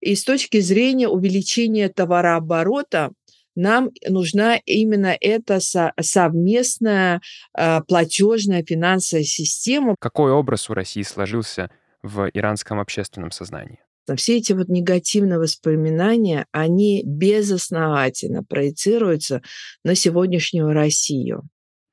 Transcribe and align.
И 0.00 0.14
с 0.14 0.24
точки 0.24 0.60
зрения 0.60 1.08
увеличения 1.08 1.88
товарооборота 1.88 3.12
нам 3.54 3.90
нужна 4.08 4.56
именно 4.64 5.16
эта 5.20 5.60
со 5.60 5.92
совместная, 6.00 7.20
а, 7.52 7.82
платежная 7.82 8.64
финансовая 8.64 9.24
система. 9.24 9.96
Какой 9.98 10.32
образ 10.32 10.70
у 10.70 10.74
России 10.74 11.02
сложился 11.02 11.70
в 12.02 12.30
иранском 12.32 12.80
общественном 12.80 13.30
сознании? 13.30 13.80
Все 14.16 14.38
эти 14.38 14.52
вот 14.52 14.68
негативные 14.68 15.38
воспоминания, 15.38 16.46
они 16.52 17.02
безосновательно 17.04 18.42
проецируются 18.42 19.42
на 19.84 19.94
сегодняшнюю 19.94 20.72
Россию. 20.72 21.42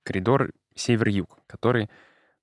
Коридор 0.03 0.51
север-юг, 0.75 1.37
который 1.47 1.89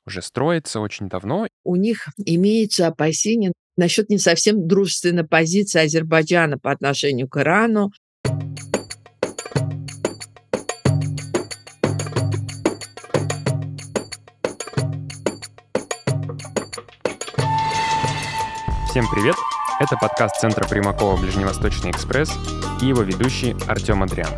уже 0.06 0.22
строится 0.22 0.80
очень 0.80 1.08
давно. 1.08 1.46
У 1.64 1.76
них 1.76 2.08
имеются 2.18 2.86
опасения 2.86 3.52
насчет 3.76 4.10
не 4.10 4.18
совсем 4.18 4.68
дружественной 4.68 5.24
позиции 5.24 5.84
Азербайджана 5.84 6.58
по 6.58 6.70
отношению 6.70 7.28
к 7.28 7.36
Ирану. 7.38 7.90
Всем 18.90 19.06
привет! 19.12 19.34
Это 19.80 19.96
подкаст 19.96 20.36
Центра 20.40 20.68
Примакова 20.68 21.20
«Ближневосточный 21.20 21.90
экспресс» 21.90 22.30
и 22.80 22.86
его 22.86 23.02
ведущий 23.02 23.56
Артем 23.66 24.04
Адриан. 24.04 24.30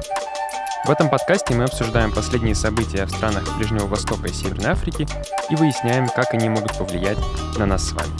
В 0.86 0.90
этом 0.90 1.10
подкасте 1.10 1.52
мы 1.52 1.64
обсуждаем 1.64 2.12
последние 2.12 2.54
события 2.54 3.06
в 3.06 3.10
странах 3.10 3.42
Ближнего 3.56 3.88
Востока 3.88 4.28
и 4.28 4.32
Северной 4.32 4.70
Африки 4.70 5.08
и 5.50 5.56
выясняем, 5.56 6.08
как 6.08 6.32
они 6.32 6.48
могут 6.48 6.78
повлиять 6.78 7.18
на 7.58 7.66
нас 7.66 7.88
с 7.88 7.92
вами. 7.92 8.12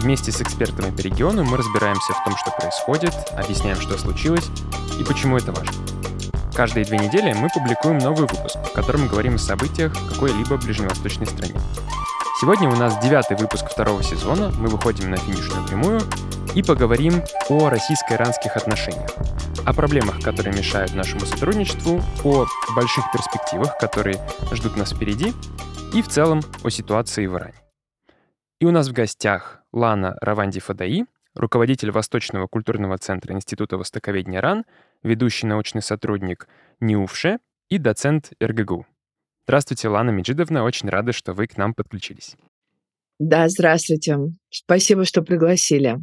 Вместе 0.00 0.32
с 0.32 0.40
экспертами 0.40 0.90
по 0.90 1.00
региону 1.00 1.44
мы 1.44 1.56
разбираемся 1.56 2.12
в 2.12 2.24
том, 2.24 2.36
что 2.36 2.50
происходит, 2.50 3.14
объясняем, 3.38 3.80
что 3.80 3.96
случилось 3.96 4.50
и 4.98 5.04
почему 5.04 5.36
это 5.36 5.52
важно. 5.52 5.74
Каждые 6.56 6.84
две 6.86 6.98
недели 6.98 7.34
мы 7.34 7.48
публикуем 7.54 7.98
новый 7.98 8.26
выпуск, 8.26 8.56
в 8.56 8.72
котором 8.72 9.06
говорим 9.06 9.36
о 9.36 9.38
событиях 9.38 9.92
какой-либо 10.10 10.56
ближневосточной 10.56 11.28
стране. 11.28 11.60
Сегодня 12.40 12.68
у 12.68 12.74
нас 12.74 12.98
девятый 12.98 13.36
выпуск 13.36 13.70
второго 13.70 14.02
сезона, 14.02 14.50
мы 14.58 14.66
выходим 14.66 15.08
на 15.08 15.18
финишную 15.18 15.64
прямую 15.68 16.00
и 16.56 16.64
поговорим 16.64 17.22
о 17.48 17.68
российско-иранских 17.68 18.56
отношениях, 18.56 19.10
о 19.64 19.72
проблемах, 19.72 20.20
которые 20.20 20.56
мешают 20.56 20.94
нашему 20.94 21.20
сотрудничеству, 21.20 22.00
о 22.24 22.46
больших 22.74 23.04
перспективах, 23.12 23.78
которые 23.78 24.16
ждут 24.52 24.76
нас 24.76 24.92
впереди, 24.92 25.32
и 25.94 26.02
в 26.02 26.08
целом 26.08 26.40
о 26.64 26.70
ситуации 26.70 27.26
в 27.26 27.36
Иране. 27.36 27.54
И 28.60 28.64
у 28.64 28.70
нас 28.70 28.88
в 28.88 28.92
гостях 28.92 29.62
Лана 29.72 30.16
Раванди 30.20 30.60
Фадаи, 30.60 31.04
руководитель 31.34 31.90
Восточного 31.90 32.46
культурного 32.46 32.98
центра 32.98 33.34
Института 33.34 33.78
Востоковедения 33.78 34.40
РАН, 34.40 34.64
ведущий 35.02 35.46
научный 35.46 35.82
сотрудник 35.82 36.48
НИУФШЕ 36.80 37.38
и 37.68 37.78
доцент 37.78 38.32
РГГУ. 38.42 38.86
Здравствуйте, 39.46 39.88
Лана 39.88 40.10
Меджидовна. 40.10 40.64
Очень 40.64 40.88
рада, 40.88 41.12
что 41.12 41.34
вы 41.34 41.46
к 41.46 41.56
нам 41.56 41.74
подключились. 41.74 42.36
Да, 43.18 43.48
здравствуйте. 43.48 44.18
Спасибо, 44.50 45.04
что 45.04 45.22
пригласили. 45.22 45.98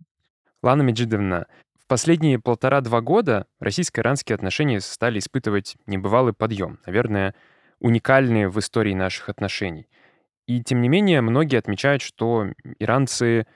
Лана 0.61 0.81
Меджидовна, 0.81 1.47
последние 1.89 2.39
полтора-два 2.39 3.01
года 3.01 3.47
российско-иранские 3.59 4.35
отношения 4.35 4.79
стали 4.79 5.19
испытывать 5.19 5.75
небывалый 5.87 6.33
подъем. 6.33 6.79
Наверное, 6.85 7.35
уникальные 7.79 8.47
в 8.47 8.57
истории 8.59 8.93
наших 8.93 9.27
отношений. 9.27 9.89
И 10.45 10.63
тем 10.63 10.81
не 10.81 10.87
менее, 10.87 11.21
многие 11.21 11.57
отмечают, 11.57 12.01
что 12.01 12.45
иранцы 12.77 13.47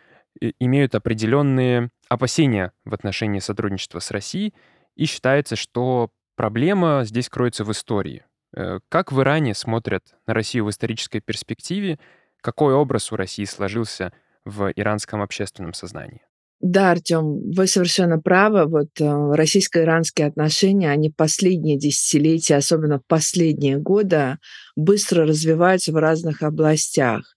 э, 0.41 0.51
имеют 0.59 0.95
определенные 0.95 1.91
опасения 2.09 2.73
в 2.85 2.93
отношении 2.93 3.39
сотрудничества 3.39 3.99
с 3.99 4.11
Россией, 4.11 4.53
и 4.95 5.05
считается, 5.05 5.55
что 5.55 6.09
проблема 6.35 7.03
здесь 7.03 7.29
кроется 7.29 7.63
в 7.63 7.71
истории. 7.71 8.25
Э, 8.55 8.79
как 8.89 9.11
в 9.11 9.21
Иране 9.21 9.53
смотрят 9.53 10.15
на 10.25 10.33
Россию 10.33 10.65
в 10.65 10.69
исторической 10.71 11.19
перспективе? 11.19 11.99
Какой 12.41 12.73
образ 12.73 13.11
у 13.11 13.15
России 13.15 13.45
сложился 13.45 14.11
в 14.43 14.71
иранском 14.71 15.21
общественном 15.21 15.73
сознании? 15.73 16.21
Да, 16.63 16.91
Артем, 16.91 17.51
вы 17.51 17.67
совершенно 17.67 18.19
правы. 18.19 18.65
Вот 18.67 18.87
э, 19.01 19.33
российско-иранские 19.33 20.27
отношения, 20.27 20.89
они 20.89 21.09
последние 21.09 21.77
десятилетия, 21.77 22.55
особенно 22.55 23.01
последние 23.05 23.77
годы, 23.79 24.37
быстро 24.77 25.25
развиваются 25.25 25.91
в 25.91 25.97
разных 25.97 26.41
областях. 26.41 27.35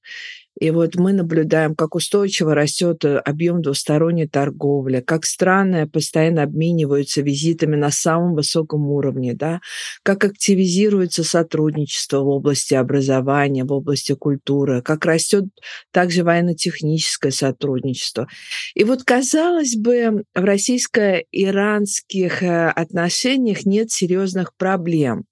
И 0.59 0.71
вот 0.71 0.97
мы 0.97 1.13
наблюдаем, 1.13 1.75
как 1.75 1.95
устойчиво 1.95 2.55
растет 2.55 3.05
э, 3.05 3.19
объем 3.19 3.61
двусторонней 3.61 4.27
торговли, 4.27 5.01
как 5.01 5.27
страны 5.27 5.87
постоянно 5.87 6.43
обмениваются 6.43 7.21
визитами 7.21 7.77
на 7.77 7.91
самом 7.91 8.35
высоком 8.35 8.89
уровне, 8.89 9.35
да, 9.35 9.61
как 10.03 10.25
активизируется 10.25 11.25
сотрудничество 11.25 12.21
в 12.21 12.29
области 12.29 12.75
образования, 12.75 13.65
в 13.65 13.73
области 13.73 14.15
культуры, 14.15 14.83
как 14.83 15.05
растет 15.05 15.45
также 15.93 16.25
военно-техническое 16.25 17.33
сотрудничество. 17.33 18.27
И 18.75 18.85
вот, 18.85 19.03
казалось 19.03 19.77
бы, 19.77 20.25
в 20.35 20.43
российско-иранских 20.43 22.43
э, 22.43 22.71
отношениях 22.71 23.67
нет 23.67 23.91
серьезных 23.91 24.57
проблем 24.57 25.25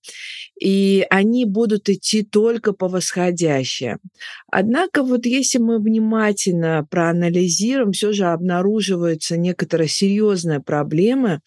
и 0.61 1.05
они 1.11 1.45
будут 1.45 1.89
идти 1.89 2.23
только 2.23 2.73
по 2.73 2.89
восходящей. 2.89 3.97
Однако 4.51 5.03
вот 5.03 5.27
если 5.27 5.59
мы 5.59 5.79
внимательно 5.79 6.87
проанализируем, 6.91 7.93
все 7.93 8.13
же 8.13 8.27
обнаруживаются 8.27 9.37
некоторые 9.37 9.89
серьезные 9.89 10.61
проблемы, 10.61 11.41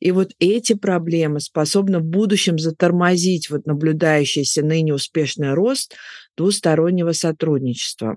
и 0.00 0.10
вот 0.10 0.32
эти 0.38 0.74
проблемы 0.74 1.40
способны 1.40 1.98
в 1.98 2.04
будущем 2.04 2.58
затормозить 2.58 3.48
вот 3.48 3.66
наблюдающийся 3.66 4.62
ныне 4.62 4.94
успешный 4.94 5.54
рост 5.54 5.94
двустороннего 6.36 7.12
сотрудничества. 7.12 8.16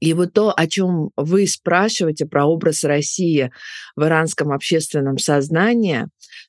И 0.00 0.12
вот 0.12 0.32
то, 0.32 0.52
о 0.54 0.66
чем 0.66 1.10
вы 1.16 1.46
спрашиваете 1.46 2.26
про 2.26 2.46
образ 2.46 2.84
России 2.84 3.50
в 3.94 4.04
иранском 4.04 4.52
общественном 4.52 5.18
сознании, 5.18 6.06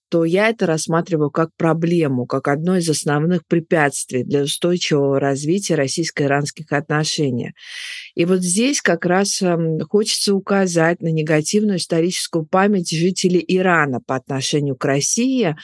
то 0.09 0.23
я 0.25 0.49
это 0.49 0.65
рассматриваю 0.65 1.31
как 1.31 1.49
проблему, 1.57 2.25
как 2.25 2.47
одно 2.47 2.77
из 2.77 2.89
основных 2.89 3.45
препятствий 3.45 4.23
для 4.23 4.43
устойчивого 4.43 5.19
развития 5.19 5.75
российско-иранских 5.75 6.71
отношений. 6.71 7.53
И 8.15 8.25
вот 8.25 8.41
здесь 8.41 8.81
как 8.81 9.05
раз 9.05 9.41
эм, 9.41 9.79
хочется 9.81 10.33
указать 10.33 11.01
на 11.01 11.09
негативную 11.09 11.77
историческую 11.77 12.45
память 12.45 12.89
жителей 12.89 13.43
Ирана 13.47 13.99
по 13.99 14.15
отношению 14.15 14.75
к 14.75 14.85
России, 14.85 15.55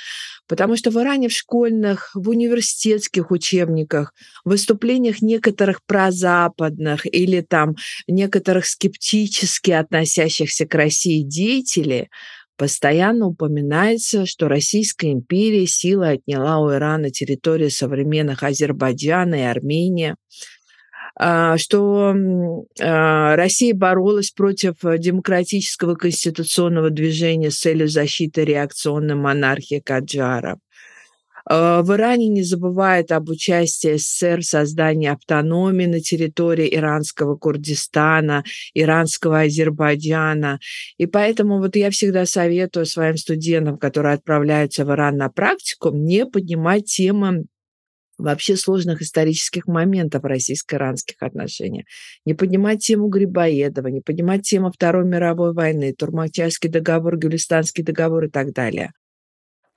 потому 0.48 0.75
что 0.75 0.92
в 0.92 0.98
Иране 1.02 1.30
в 1.30 1.34
школьных, 1.34 2.12
в 2.14 2.30
университетских 2.30 3.31
учебниках, 3.31 4.14
в 4.44 4.50
выступлениях 4.50 5.22
некоторых 5.22 5.80
прозападных 5.86 7.06
или 7.06 7.42
там 7.42 7.75
некоторых 8.08 8.66
скептически 8.66 9.72
относящихся 9.72 10.66
к 10.66 10.75
России 10.75 11.22
деятелей 11.22 12.10
Постоянно 12.56 13.28
упоминается, 13.28 14.25
что 14.25 14.47
Российская 14.47 15.12
империя 15.12 15.66
силой 15.66 16.16
отняла 16.16 16.59
у 16.59 16.72
Ирана 16.72 17.09
территории 17.09 17.69
современных 17.69 18.44
Азербайджана 18.44 19.36
и 19.36 19.41
Армении, 19.41 20.16
а, 21.16 21.58
что 21.58 22.13
а, 22.80 23.36
Россия 23.36 23.74
боролась 23.74 24.31
против 24.31 24.75
демократического 24.81 25.96
конституционного 25.96 26.92
движения 26.92 27.50
с 27.50 27.59
целью 27.59 27.88
защиты 27.88 28.46
реакционной 28.46 29.16
монархии 29.16 29.80
Каджара. 29.80 30.59
Э, 31.50 31.81
в 31.81 31.94
Иране 31.94 32.28
не 32.30 32.44
забывают 32.44 33.12
об 33.12 33.30
участии 33.30 33.98
СССР 33.98 34.42
в 34.42 34.46
создании 34.46 35.09
автономии 35.09 35.86
на 35.86 36.00
территории 36.00 36.74
иранского 36.74 37.36
Курдистана, 37.36 38.44
иранского 38.74 39.42
Азербайджана. 39.42 40.59
И 40.98 41.06
поэтому 41.06 41.59
вот 41.59 41.76
я 41.76 41.90
всегда 41.92 42.26
советую 42.26 42.86
своим 42.86 43.18
студентам, 43.18 43.78
которые 43.78 44.16
отправляются 44.16 44.86
в 44.86 44.92
Иран 44.92 45.18
на 45.18 45.30
практику, 45.30 45.92
не 45.92 46.25
поднимать 46.25 46.86
темы 46.86 47.45
вообще 48.18 48.56
сложных 48.56 49.01
исторических 49.01 49.68
моментов 49.68 50.24
российско-иранских 50.24 51.18
отношений. 51.22 51.86
Не 52.25 52.36
поднимать 52.36 52.80
тему 52.80 53.07
Грибоедова, 53.07 53.88
не 53.88 54.01
поднимать 54.01 54.44
тему 54.44 54.72
Второй 54.72 55.06
мировой 55.06 55.54
войны, 55.54 55.94
Турмачайский 55.98 56.69
договор, 56.69 57.18
Гюлистанский 57.18 57.84
договор 57.84 58.25
и 58.25 58.30
так 58.30 58.54
далее. 58.54 58.92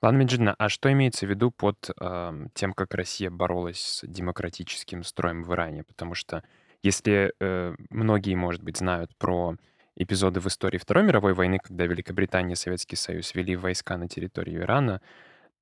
Ладно, 0.01 0.19
Меджидна, 0.19 0.55
а 0.59 0.69
что 0.69 0.91
имеется 0.91 1.25
в 1.25 1.29
виду 1.29 1.49
под 1.49 1.89
ам, 1.99 2.49
тем, 2.53 2.73
как 2.73 2.93
Россия 2.93 3.31
боролась 3.31 3.81
с 3.81 4.07
демократическим 4.07 5.03
строем 5.03 5.43
в 5.43 5.51
Иране? 5.53 5.83
Потому 5.83 6.13
что 6.13 6.43
если 6.83 7.33
э, 7.39 7.75
многие, 7.89 8.35
может 8.35 8.61
быть, 8.61 8.77
знают 8.77 9.15
про 9.17 9.55
эпизоды 9.95 10.39
в 10.39 10.45
истории 10.45 10.77
Второй 10.77 11.03
мировой 11.03 11.33
войны, 11.33 11.59
когда 11.61 11.85
Великобритания 11.85 12.53
и 12.53 12.55
Советский 12.55 12.95
Союз 12.95 13.33
вели 13.33 13.55
войска 13.55 13.97
на 13.97 14.07
территорию 14.07 14.61
Ирана, 14.61 15.01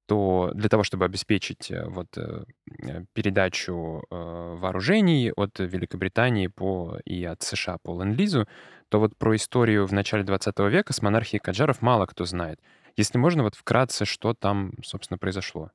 то 0.06 0.52
для 0.54 0.68
того, 0.68 0.84
чтобы 0.84 1.06
обеспечить 1.06 1.72
э, 1.72 1.86
вот 1.88 2.18
э, 2.18 2.44
э, 2.84 3.06
передачу 3.14 4.04
э, 4.12 4.56
вооружений 4.60 5.32
от 5.32 5.60
Великобритании 5.60 6.48
по, 6.48 6.98
и 7.06 7.24
от 7.24 7.42
США 7.42 7.78
по 7.82 8.02
Ленд-Лизу, 8.02 8.48
то 8.90 9.00
вот 9.00 9.18
про 9.18 9.36
историю 9.36 9.88
в 9.88 9.94
начале 9.94 10.24
20 10.24 10.60
века 10.60 10.92
с 10.92 11.02
монархией 11.02 11.40
Каджаров 11.40 11.82
мало 11.82 12.06
кто 12.06 12.26
знает. 12.26 12.60
Если 12.98 13.18
можно, 13.18 13.44
вот 13.44 13.56
вкратце, 13.56 14.06
что 14.06 14.34
там, 14.34 14.74
собственно, 14.84 15.18
произошло? 15.18 15.72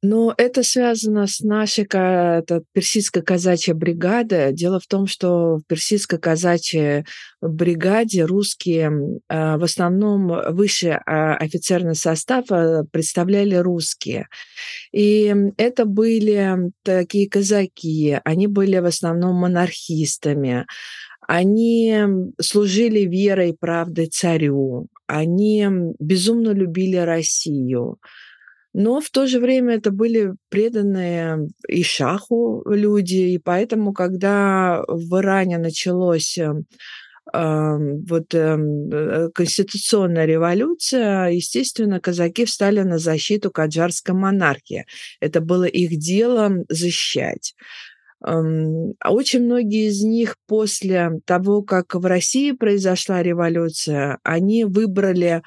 Ну, 0.00 0.32
это 0.36 0.62
связано 0.62 1.26
с 1.26 1.40
нашей 1.40 1.82
это 1.82 2.62
персидско-казачьей 2.72 3.74
бригадой. 3.74 4.52
Дело 4.52 4.78
в 4.78 4.86
том, 4.86 5.08
что 5.08 5.56
в 5.56 5.62
персидско-казачьей 5.66 7.04
бригаде 7.40 8.24
русские, 8.24 9.18
э, 9.28 9.56
в 9.56 9.64
основном 9.64 10.28
высший, 10.54 10.98
а, 10.98 11.34
офицерный 11.34 11.96
состав, 11.96 12.44
э, 12.52 12.84
представляли 12.92 13.56
русские. 13.56 14.28
И 14.92 15.34
это 15.56 15.84
были 15.84 16.70
такие 16.84 17.28
казаки, 17.28 18.20
они 18.22 18.46
были 18.46 18.78
в 18.78 18.84
основном 18.84 19.34
монархистами, 19.34 20.66
они 21.26 22.06
служили 22.40 23.00
верой 23.00 23.50
и 23.50 23.56
правдой 23.56 24.06
царю, 24.06 24.86
они 25.08 25.66
безумно 25.98 26.50
любили 26.50 26.96
Россию. 26.96 27.98
Но 28.74 29.00
в 29.00 29.10
то 29.10 29.26
же 29.26 29.40
время 29.40 29.76
это 29.76 29.90
были 29.90 30.34
преданные 30.50 31.48
и 31.68 31.82
шаху 31.82 32.62
люди, 32.66 33.16
и 33.34 33.38
поэтому, 33.38 33.92
когда 33.92 34.84
в 34.88 35.18
Иране 35.20 35.58
началось, 35.58 36.38
эм, 37.32 38.04
вот, 38.06 38.34
эм, 38.34 38.90
э, 38.90 39.30
конституционная 39.34 40.26
революция, 40.26 41.28
естественно, 41.30 42.00
казаки 42.00 42.44
встали 42.44 42.80
на 42.82 42.98
защиту 42.98 43.50
каджарской 43.50 44.14
монархии. 44.14 44.86
Это 45.20 45.40
было 45.40 45.64
их 45.64 45.98
делом 45.98 46.64
защищать. 46.68 47.54
А 48.20 49.12
очень 49.12 49.44
многие 49.44 49.88
из 49.88 50.02
них 50.02 50.36
после 50.46 51.20
того, 51.24 51.62
как 51.62 51.94
в 51.94 52.04
России 52.04 52.50
произошла 52.52 53.22
революция, 53.22 54.18
они 54.24 54.64
выбрали 54.64 55.42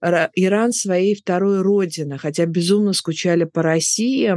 Ра 0.00 0.30
Иран 0.34 0.72
своей 0.72 1.14
второй 1.14 1.62
родиной, 1.62 2.18
хотя 2.18 2.46
безумно 2.46 2.92
скучали 2.92 3.44
по 3.44 3.62
России. 3.62 4.34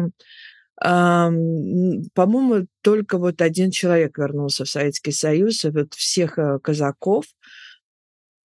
По-моему, 0.78 2.66
только 2.82 3.18
вот 3.20 3.42
один 3.42 3.72
человек 3.72 4.18
вернулся 4.18 4.66
в 4.66 4.70
Советский 4.70 5.12
Союз, 5.12 5.64
вот 5.66 5.94
всех, 5.94 6.40
э, 6.40 6.58
казаков. 6.64 7.26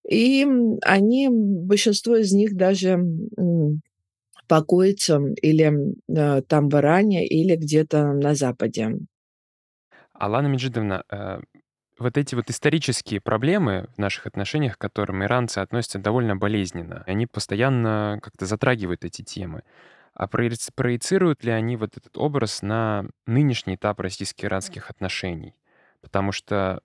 И, 0.09 0.47
они, 0.83 1.29
большинство 1.31 2.17
из 2.17 2.33
них 2.33 2.55
даже, 2.56 2.99
покоятся 4.49 5.21
или, 5.43 5.94
э, 6.09 6.43
там 6.43 6.69
в 6.69 6.75
Иране, 6.77 7.27
или 7.27 7.56
где-то 7.56 8.12
на 8.12 8.35
Западе. 8.35 8.99
Алана 10.18 10.46
Меджидовна, 10.46 11.04
э, 11.10 11.40
вот 11.98 12.18
эти 12.18 12.34
вот 12.34 12.50
исторические 12.50 13.20
проблемы 13.20 13.88
в 13.96 13.98
наших 13.98 14.26
отношениях, 14.26 14.76
к 14.76 14.80
которым 14.80 15.24
иранцы 15.24 15.58
относятся 15.58 15.98
довольно 15.98 16.36
болезненно, 16.36 17.02
они 17.06 17.26
постоянно 17.26 18.18
как-то 18.22 18.46
затрагивают 18.46 19.04
эти 19.04 19.22
темы. 19.22 19.62
А 20.14 20.28
проецируют 20.28 21.44
ли 21.44 21.52
они 21.52 21.76
вот 21.76 21.96
этот 21.96 22.16
образ 22.16 22.62
на 22.62 23.06
нынешний 23.26 23.74
этап 23.74 24.00
российско-иранских 24.00 24.90
отношений? 24.90 25.54
Потому 26.00 26.32
что 26.32 26.80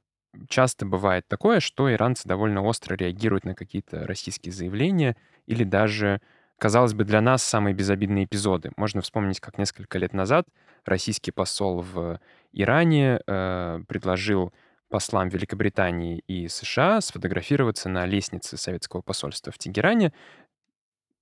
часто 0.50 0.86
бывает 0.86 1.28
такое, 1.28 1.60
что 1.60 1.92
иранцы 1.92 2.28
довольно 2.28 2.62
остро 2.62 2.96
реагируют 2.96 3.46
на 3.46 3.56
какие-то 3.56 4.06
российские 4.06 4.54
заявления 4.54 5.16
или 5.46 5.64
даже, 5.64 6.22
казалось 6.62 6.94
бы, 6.94 7.06
для 7.06 7.22
нас 7.22 7.44
самые 7.44 7.74
безобидные 7.74 8.26
эпизоды. 8.26 8.72
Можно 8.78 9.02
вспомнить, 9.02 9.40
как 9.40 9.58
несколько 9.58 9.98
лет 9.98 10.14
назад 10.14 10.48
российский 10.86 11.32
посол 11.32 11.82
в 11.82 12.20
Иране 12.54 13.20
э, 13.26 13.82
предложил 13.88 14.54
послам 14.88 15.30
Великобритании 15.30 16.20
и 16.28 16.48
США 16.48 17.02
сфотографироваться 17.02 17.90
на 17.90 18.06
лестнице 18.06 18.58
советского 18.58 19.02
посольства 19.02 19.52
в 19.52 19.58
Тегеране 19.58 20.14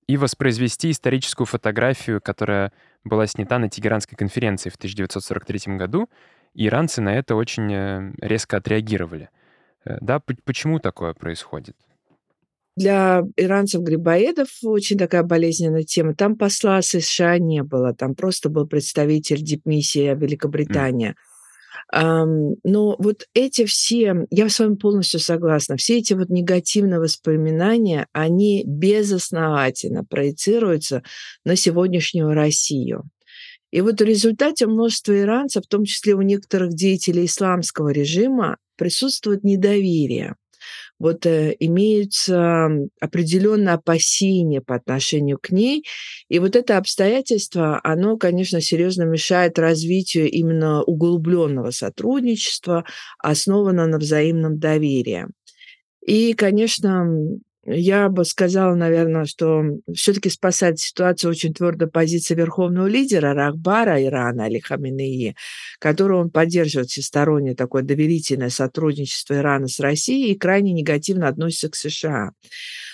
и 0.06 0.18
воспроизвести 0.18 0.90
историческую 0.90 1.46
фотографию, 1.46 2.20
которая 2.20 2.70
была 3.02 3.26
снята 3.26 3.58
на 3.58 3.70
Тегеранской 3.70 4.18
конференции 4.18 4.68
в 4.68 4.76
1943 4.76 5.78
году. 5.78 6.10
Иранцы 6.52 7.00
на 7.00 7.14
это 7.14 7.34
очень 7.34 7.72
э, 7.72 8.12
резко 8.20 8.58
отреагировали. 8.58 9.30
Э, 9.86 9.96
да, 10.02 10.20
почему 10.44 10.80
такое 10.80 11.14
происходит? 11.14 11.76
Для 12.80 13.24
иранцев-грибоедов 13.36 14.48
очень 14.62 14.96
такая 14.96 15.22
болезненная 15.22 15.82
тема. 15.82 16.14
Там 16.14 16.34
посла 16.34 16.80
США 16.80 17.36
не 17.36 17.62
было, 17.62 17.94
там 17.94 18.14
просто 18.14 18.48
был 18.48 18.66
представитель 18.66 19.42
дипмиссии 19.42 20.14
Великобритании. 20.14 21.14
Mm. 21.94 22.54
Но 22.64 22.96
вот 22.98 23.26
эти 23.34 23.66
все, 23.66 24.24
я 24.30 24.48
с 24.48 24.58
вами 24.58 24.76
полностью 24.76 25.20
согласна, 25.20 25.76
все 25.76 25.98
эти 25.98 26.14
вот 26.14 26.30
негативные 26.30 27.00
воспоминания, 27.00 28.06
они 28.14 28.64
безосновательно 28.66 30.02
проецируются 30.02 31.02
на 31.44 31.56
сегодняшнюю 31.56 32.32
Россию. 32.32 33.02
И 33.70 33.82
вот 33.82 34.00
в 34.00 34.04
результате 34.04 34.66
множество 34.66 35.20
иранцев, 35.20 35.64
в 35.66 35.68
том 35.68 35.84
числе 35.84 36.14
у 36.14 36.22
некоторых 36.22 36.72
деятелей 36.72 37.26
исламского 37.26 37.90
режима, 37.90 38.56
присутствует 38.78 39.44
недоверие 39.44 40.36
вот 41.00 41.26
э, 41.26 41.56
имеются 41.58 42.68
определенные 43.00 43.74
опасения 43.74 44.60
по 44.60 44.76
отношению 44.76 45.38
к 45.42 45.50
ней. 45.50 45.84
И 46.28 46.38
вот 46.38 46.54
это 46.54 46.78
обстоятельство, 46.78 47.80
оно, 47.82 48.16
конечно, 48.16 48.60
серьезно 48.60 49.02
мешает 49.02 49.58
развитию 49.58 50.30
именно 50.30 50.84
углубленного 50.84 51.72
сотрудничества, 51.72 52.84
основанного 53.18 53.88
на 53.88 53.98
взаимном 53.98 54.60
доверии. 54.60 55.26
И, 56.06 56.34
конечно, 56.34 57.06
я 57.72 58.08
бы 58.08 58.24
сказала, 58.24 58.74
наверное, 58.74 59.24
что 59.24 59.62
все-таки 59.94 60.28
спасает 60.28 60.78
ситуацию 60.78 61.30
очень 61.30 61.54
твердая 61.54 61.88
позиция 61.88 62.36
верховного 62.36 62.86
лидера 62.86 63.34
Рахбара 63.34 64.02
Ирана 64.02 64.44
Али 64.44 64.60
Хаминеи, 64.60 65.36
которую 65.78 66.20
он 66.20 66.30
поддерживает 66.30 66.90
всестороннее 66.90 67.54
такое 67.54 67.82
доверительное 67.82 68.50
сотрудничество 68.50 69.34
Ирана 69.34 69.68
с 69.68 69.78
Россией 69.78 70.32
и 70.32 70.38
крайне 70.38 70.72
негативно 70.72 71.28
относится 71.28 71.68
к 71.70 71.76
США. 71.76 72.30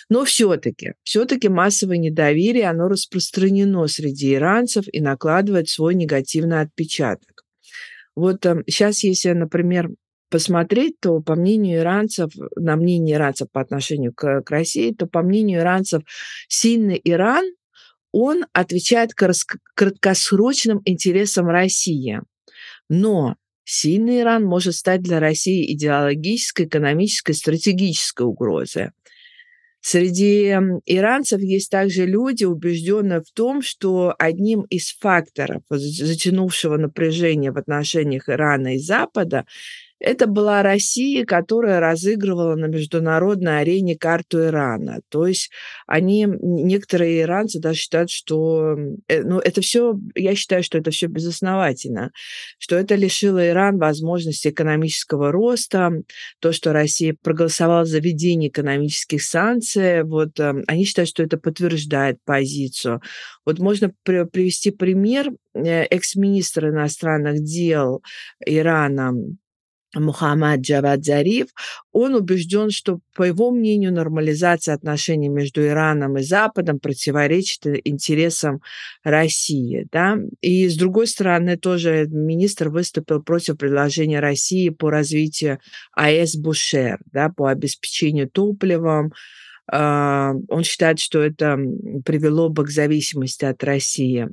Но 0.09 0.25
все-таки, 0.25 0.93
все-таки 1.03 1.49
массовое 1.49 1.97
недоверие, 1.97 2.69
оно 2.69 2.89
распространено 2.89 3.87
среди 3.89 4.35
иранцев 4.35 4.85
и 4.93 5.01
накладывает 5.01 5.69
свой 5.69 5.95
негативный 5.95 6.61
отпечаток. 6.61 7.45
Вот 8.15 8.45
сейчас, 8.67 9.03
эм, 9.03 9.11
если, 9.11 9.33
например, 9.33 9.91
посмотреть, 10.29 11.01
то 11.01 11.21
по 11.21 11.35
мнению 11.35 11.81
иранцев, 11.81 12.33
на 12.57 12.77
мнение 12.77 13.17
иранцев 13.17 13.49
по 13.51 13.61
отношению 13.61 14.13
к, 14.15 14.43
к 14.43 14.51
России, 14.51 14.93
то 14.93 15.07
по 15.07 15.23
мнению 15.23 15.61
иранцев 15.61 16.03
сильный 16.49 17.01
Иран, 17.05 17.45
он 18.13 18.47
отвечает 18.53 19.13
краткосрочным 19.15 20.81
интересам 20.85 21.49
России. 21.49 22.21
Но 22.89 23.37
сильный 23.65 24.21
Иран 24.21 24.45
может 24.45 24.75
стать 24.75 25.03
для 25.03 25.21
России 25.21 25.73
идеологической, 25.73 26.67
экономической, 26.67 27.33
стратегической 27.33 28.27
угрозой. 28.27 28.91
Среди 29.89 30.49
иранцев 30.87 31.41
есть 31.41 31.71
также 31.71 32.07
люди, 32.07 32.43
убежденные 32.43 33.21
в 33.21 33.31
том, 33.33 33.63
что 33.63 34.17
одним 34.19 34.63
из 34.63 34.91
факторов 34.99 35.63
затянувшего 35.69 36.77
напряжения 36.77 37.53
в 37.53 37.59
отношениях 37.59 38.29
Ирана 38.29 38.75
и 38.75 38.79
Запада 38.79 39.47
это 39.99 40.27
была 40.27 40.63
Россия, 40.63 41.25
которая 41.25 41.81
разыгрывала 41.81 42.55
на 42.55 42.67
международной 42.67 43.61
арене 43.61 43.97
карту 43.97 44.45
Ирана. 44.45 45.01
То 45.09 45.27
есть 45.27 45.51
они, 45.87 46.27
некоторые 46.43 47.23
иранцы 47.23 47.61
даже 47.61 47.79
считают, 47.79 48.11
что 48.11 48.77
э, 49.09 49.23
ну, 49.23 49.39
это 49.39 49.61
все, 49.63 49.99
я 50.15 50.35
считаю, 50.35 50.63
что 50.63 50.77
это 50.79 50.91
все 50.91 51.07
безосновательно, 51.07 52.11
что 52.59 52.77
это 52.77 52.95
лишило 52.95 53.47
Иран 53.49 53.79
возможности 53.79 54.49
экономического 54.49 55.33
роста, 55.33 55.91
то, 56.41 56.53
что 56.53 56.73
Россия 56.73 57.17
проголосовала 57.23 57.87
за 57.87 57.99
введение 57.99 58.51
экономических 58.51 59.23
санкций, 59.23 60.03
вот 60.03 60.39
э, 60.41 60.63
они 60.67 60.85
считают, 60.85 61.09
что 61.09 61.23
это 61.23 61.39
подтверждает 61.39 62.19
позицию. 62.25 63.01
Вот 63.47 63.59
можно 63.61 63.93
привести 64.05 64.71
пример 64.71 65.31
э, 65.55 65.85
экс-министра 65.85 66.69
иностранных 66.69 67.43
дел 67.43 68.03
Ирана 68.45 69.15
Мухаммад 69.95 70.61
Джавад 70.61 71.05
Зариф, 71.05 71.49
он 71.93 72.15
убежден, 72.15 72.71
что, 72.71 73.01
по 73.15 73.23
его 73.23 73.51
мнению, 73.51 73.93
нормализация 73.93 74.75
отношений 74.75 75.29
между 75.29 75.65
Ираном 75.65 76.19
и 76.19 76.23
Западом 76.23 76.79
противоречит 76.79 77.67
интересам 77.85 78.61
России. 79.05 79.87
Да? 79.93 80.19
И, 80.41 80.69
с 80.69 80.77
другой 80.77 81.07
стороны, 81.07 81.57
тоже 81.57 82.07
министр 82.11 82.69
выступил 82.69 83.23
против 83.23 83.57
предложения 83.57 84.21
России 84.21 84.69
по 84.71 84.91
развитию 84.91 85.61
АЭС 85.93 86.37
Бушер, 86.37 86.99
да, 87.13 87.29
по 87.29 87.49
обеспечению 87.49 88.29
топливом. 88.29 89.13
А, 89.71 90.33
он 90.49 90.63
считает, 90.63 90.99
что 90.99 91.23
это 91.23 91.59
привело 92.05 92.49
бы 92.49 92.65
к 92.65 92.71
зависимости 92.71 93.45
от 93.45 93.63
России. 93.65 94.29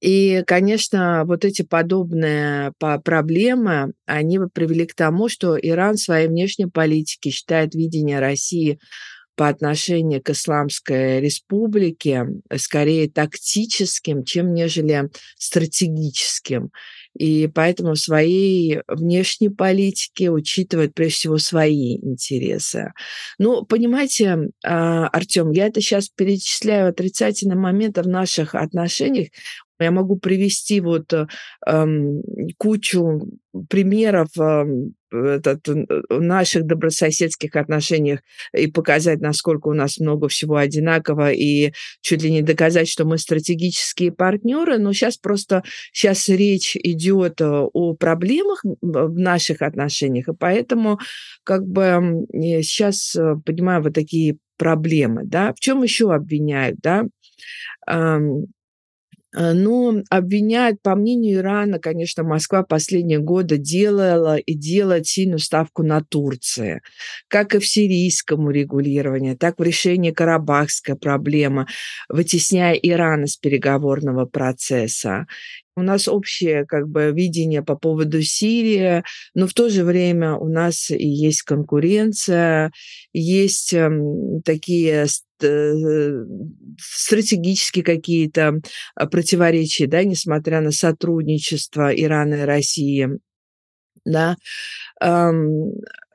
И, 0.00 0.42
конечно, 0.46 1.24
вот 1.26 1.44
эти 1.44 1.62
подобные 1.62 2.72
по 2.78 2.98
проблемы, 2.98 3.92
они 4.06 4.38
привели 4.52 4.86
к 4.86 4.94
тому, 4.94 5.28
что 5.28 5.58
Иран 5.58 5.96
в 5.96 6.00
своей 6.00 6.28
внешней 6.28 6.66
политике 6.66 7.30
считает 7.30 7.74
видение 7.74 8.18
России 8.18 8.78
по 9.36 9.48
отношению 9.48 10.22
к 10.22 10.30
Исламской 10.30 11.20
Республике 11.20 12.26
скорее 12.56 13.08
тактическим, 13.10 14.24
чем 14.24 14.52
нежели 14.52 15.10
стратегическим. 15.38 16.70
И 17.18 17.48
поэтому 17.48 17.94
в 17.94 17.98
своей 17.98 18.80
внешней 18.88 19.48
политике 19.50 20.30
учитывает 20.30 20.94
прежде 20.94 21.14
всего 21.16 21.38
свои 21.38 21.96
интересы. 21.98 22.92
Ну, 23.38 23.64
понимаете, 23.64 24.50
а, 24.64 25.08
Артём, 25.08 25.50
я 25.52 25.66
это 25.66 25.80
сейчас 25.80 26.08
перечисляю 26.08 26.88
отрицательные 26.90 27.56
моменты 27.58 28.02
в 28.02 28.08
наших 28.08 28.54
отношениях. 28.54 29.28
Я 29.80 29.90
могу 29.90 30.16
привести 30.18 30.80
вот, 30.80 31.12
эм, 31.66 32.22
кучу 32.58 33.22
примеров, 33.68 34.28
эм, 34.38 34.94
этот, 35.12 35.68
э, 35.68 35.86
наших 36.10 36.66
добрососедских 36.66 37.56
отношениях 37.56 38.20
и 38.52 38.66
показать, 38.66 39.20
насколько 39.20 39.68
у 39.68 39.74
нас 39.74 39.98
много 39.98 40.28
всего 40.28 40.56
одинаково, 40.56 41.32
и 41.32 41.72
чуть 42.00 42.22
ли 42.22 42.30
не 42.30 42.42
доказать, 42.42 42.88
что 42.88 43.04
мы 43.04 43.18
стратегические 43.18 44.12
партнеры. 44.12 44.78
Но 44.78 44.92
сейчас 44.92 45.16
просто 45.16 45.62
сейчас 45.92 46.28
речь 46.28 46.76
идет 46.76 47.40
э, 47.40 47.46
о 47.46 47.94
проблемах 47.94 48.64
в 48.80 49.18
наших 49.18 49.62
отношениях, 49.62 50.28
и 50.28 50.34
поэтому 50.38 50.98
как 51.44 51.66
бы 51.66 52.26
сейчас 52.32 53.14
э, 53.16 53.36
понимаю 53.44 53.82
вот 53.82 53.94
такие 53.94 54.36
проблемы, 54.56 55.22
да. 55.24 55.52
В 55.54 55.60
чем 55.60 55.82
еще 55.82 56.12
обвиняют, 56.12 56.78
да? 56.82 57.04
Э, 59.36 59.52
ну, 59.52 60.02
обвиняют, 60.10 60.82
по 60.82 60.94
мнению 60.96 61.38
Ирана, 61.38 61.78
конечно, 61.78 62.24
Москва 62.24 62.64
последние 62.64 63.18
годы 63.18 63.58
делала 63.58 64.36
и 64.36 64.54
делает 64.54 65.06
сильную 65.06 65.38
ставку 65.38 65.82
на 65.84 66.02
Турцию, 66.02 66.80
как 67.28 67.54
и 67.54 67.58
в 67.60 67.66
сирийском 67.66 68.46
урегулировании, 68.46 69.34
так 69.34 69.58
в 69.58 69.62
решении 69.62 70.10
карабахской 70.10 70.96
проблемы, 70.96 71.66
вытесняя 72.08 72.74
Иран 72.74 73.24
из 73.24 73.36
переговорного 73.36 74.26
процесса. 74.26 75.26
У 75.76 75.82
нас 75.82 76.08
общее 76.08 76.66
как 76.66 76.88
бы 76.88 77.12
видение 77.12 77.62
по 77.62 77.76
поводу 77.76 78.22
Сирии, 78.22 79.02
но 79.34 79.46
в 79.46 79.54
то 79.54 79.68
же 79.68 79.84
время 79.84 80.34
у 80.34 80.48
нас 80.48 80.90
и 80.90 81.06
есть 81.06 81.42
конкуренция, 81.42 82.72
есть 83.12 83.72
эм, 83.72 84.42
такие 84.42 85.06
э, 85.42 86.24
стратегические 86.78 87.84
какие-то 87.84 88.60
а, 88.94 89.06
противоречия, 89.06 89.86
да, 89.86 90.04
несмотря 90.04 90.60
на 90.60 90.72
сотрудничество 90.72 91.94
Ирана 91.94 92.34
и 92.34 92.44
России. 92.44 93.08
Да. 94.04 94.36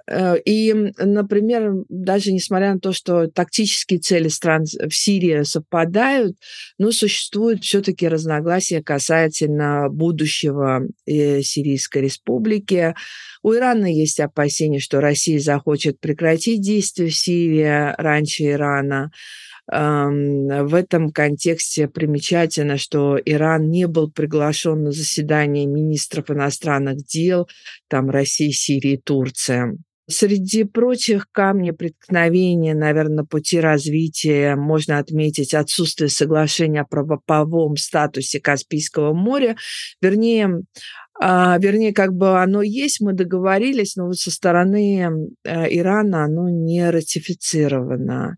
Э, 0.07 0.37
и, 0.39 0.73
например, 0.97 1.73
даже 1.89 2.31
несмотря 2.31 2.73
на 2.73 2.79
то, 2.79 2.93
что 2.93 3.27
тактические 3.27 3.99
цели 3.99 4.27
стран 4.27 4.65
в 4.65 4.93
Сирии 4.93 5.43
совпадают, 5.43 6.37
но 6.77 6.91
существует 6.91 7.63
все-таки 7.63 8.07
разногласия 8.07 8.83
касательно 8.83 9.89
будущего 9.89 10.83
э, 11.05 11.41
Сирийской 11.41 12.03
республики. 12.03 12.95
У 13.41 13.53
Ирана 13.53 13.91
есть 13.91 14.19
опасения, 14.19 14.79
что 14.79 15.01
Россия 15.01 15.39
захочет 15.39 15.99
прекратить 15.99 16.61
действия 16.61 17.09
в 17.09 17.15
Сирии 17.15 17.93
раньше 18.01 18.43
Ирана. 18.45 19.11
В 19.67 20.75
этом 20.75 21.11
контексте 21.11 21.87
примечательно, 21.87 22.77
что 22.77 23.17
Иран 23.17 23.71
не 23.71 23.87
был 23.87 24.11
приглашен 24.11 24.83
на 24.83 24.91
заседание 24.91 25.65
министров 25.65 26.29
иностранных 26.29 26.97
дел 26.97 27.49
там 27.87 28.11
России, 28.11 28.51
Сирии, 28.51 29.01
Турции. 29.03 29.75
Среди 30.07 30.65
прочих 30.65 31.27
камней 31.31 31.73
преткновения, 31.73 32.75
наверное, 32.75 33.17
на 33.17 33.25
пути 33.25 33.59
развития 33.59 34.55
можно 34.55 34.99
отметить 34.99 35.55
отсутствие 35.55 36.09
соглашения 36.09 36.81
о 36.81 36.85
правоповом 36.85 37.75
статусе 37.75 38.39
Каспийского 38.39 39.13
моря. 39.13 39.55
Вернее, 40.01 40.61
а, 41.19 41.57
вернее, 41.59 41.93
как 41.93 42.13
бы 42.13 42.41
оно 42.41 42.61
есть, 42.61 43.01
мы 43.01 43.13
договорились, 43.13 43.95
но 43.95 44.07
вот 44.07 44.17
со 44.17 44.29
стороны 44.29 45.31
э, 45.43 45.75
Ирана 45.75 46.25
оно 46.25 46.49
не 46.49 46.87
ратифицировано. 46.89 48.35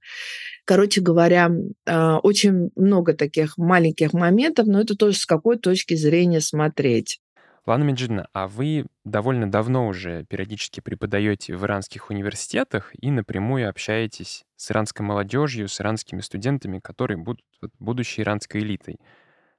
Короче 0.64 1.02
говоря, 1.02 1.52
а, 1.86 2.20
очень 2.20 2.70
много 2.76 3.14
таких 3.14 3.58
маленьких 3.58 4.14
моментов, 4.14 4.68
но 4.68 4.80
это 4.80 4.96
тоже 4.96 5.18
с 5.18 5.26
какой 5.26 5.58
точки 5.58 5.96
зрения 5.96 6.40
смотреть. 6.40 7.20
Лана 7.68 7.84
Меджидовна, 7.84 8.30
а 8.32 8.48
вы 8.48 8.86
довольно 9.04 9.52
давно 9.52 9.88
уже 9.88 10.24
периодически 10.24 10.80
преподаете 10.80 11.54
в 11.56 11.66
иранских 11.66 12.10
университетах 12.10 12.92
и 12.94 13.12
напрямую 13.12 13.70
общаетесь 13.70 14.46
с 14.56 14.72
иранской 14.72 15.06
молодежью, 15.06 15.68
с 15.68 15.82
иранскими 15.82 16.22
студентами, 16.22 16.80
которые 16.80 17.18
будут 17.18 17.44
будущей 17.78 18.22
иранской 18.22 18.62
элитой. 18.62 19.00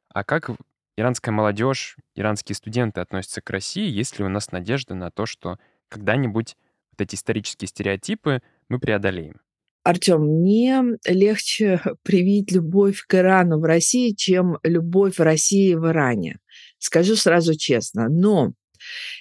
А 0.09 0.25
как 0.25 0.51
иранская 0.97 1.35
молодежь, 1.35 1.97
иранские 2.15 2.57
студенты 2.57 3.03
относятся 3.03 3.43
к 3.43 3.51
России? 3.51 3.87
Есть 3.87 4.19
ли 4.19 4.25
у 4.25 4.29
нас 4.29 4.53
надежда 4.53 4.95
на 4.95 5.11
то, 5.11 5.27
что 5.27 5.59
когда-нибудь 5.91 6.57
вот 6.93 7.01
эти 7.03 7.15
исторические 7.15 7.69
стереотипы 7.69 8.41
мы 8.71 8.79
преодолеем? 8.79 9.41
Артём, 9.85 10.23
мне 10.23 10.83
легче 11.07 11.81
привить 12.03 12.53
любовь 12.53 13.05
к 13.07 13.15
Ирану 13.15 13.59
в 13.59 13.65
России, 13.65 14.13
чем 14.13 14.59
любовь 14.63 15.19
в 15.19 15.23
России 15.23 15.75
в 15.75 15.87
Иране. 15.87 16.39
Скажу 16.79 17.17
сразу 17.17 17.55
честно. 17.55 18.09
Но 18.09 18.53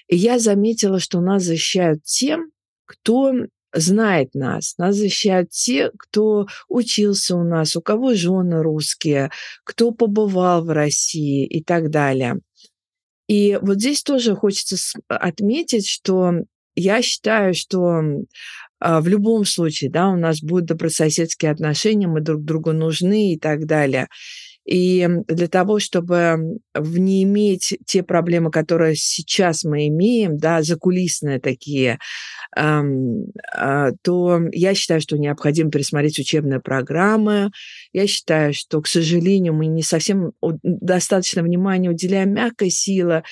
я 0.07 0.39
заметила, 0.39 0.99
что 0.99 1.19
нас 1.21 1.43
защищают 1.43 2.03
тем, 2.03 2.51
кто 2.85 3.33
знает 3.73 4.33
нас. 4.33 4.77
Нас 4.77 4.95
защищают 4.95 5.49
те, 5.49 5.91
кто 5.97 6.47
учился 6.67 7.35
у 7.35 7.43
нас, 7.43 7.75
у 7.75 7.81
кого 7.81 8.13
жены 8.13 8.61
русские, 8.63 9.31
кто 9.63 9.91
побывал 9.91 10.63
в 10.63 10.69
России 10.69 11.45
и 11.45 11.63
так 11.63 11.89
далее. 11.89 12.39
И 13.27 13.59
вот 13.61 13.77
здесь 13.77 14.03
тоже 14.03 14.35
хочется 14.35 14.77
отметить, 15.09 15.87
что 15.87 16.31
я 16.75 17.01
считаю, 17.01 17.53
что 17.53 18.01
а, 18.79 19.01
в 19.01 19.07
любом 19.07 19.43
случае, 19.45 19.89
да, 19.89 20.09
у 20.09 20.15
нас 20.15 20.41
будут 20.41 20.65
добрососедские 20.65 21.51
отношения, 21.51 22.07
мы 22.07 22.21
друг 22.21 22.43
другу 22.43 22.71
нужны 22.71 23.33
и 23.33 23.39
так 23.39 23.65
далее. 23.65 24.07
И 24.67 25.07
для 25.27 25.47
того, 25.47 25.79
чтобы 25.79 26.59
не 26.77 27.23
иметь 27.23 27.77
те 27.85 28.03
проблемы, 28.03 28.51
которые 28.51 28.95
сейчас 28.97 29.63
мы 29.63 29.87
имеем, 29.87 30.37
да, 30.37 30.61
закулисные 30.61 31.39
такие, 31.39 31.99
э, 32.55 33.91
то 34.01 34.41
я 34.51 34.75
считаю, 34.75 34.99
что 34.99 35.17
необходимо 35.17 35.71
пересмотреть 35.71 36.19
учебные 36.19 36.59
программы. 36.59 37.51
Я 37.93 38.07
считаю, 38.07 38.53
что, 38.53 38.81
к 38.81 38.87
сожалению, 38.87 39.53
мы 39.53 39.67
не 39.67 39.83
совсем 39.83 40.33
достаточно 40.63 41.43
внимания 41.43 41.89
уделяем 41.89 42.33
мягкой 42.33 42.69
силе, 42.69 43.23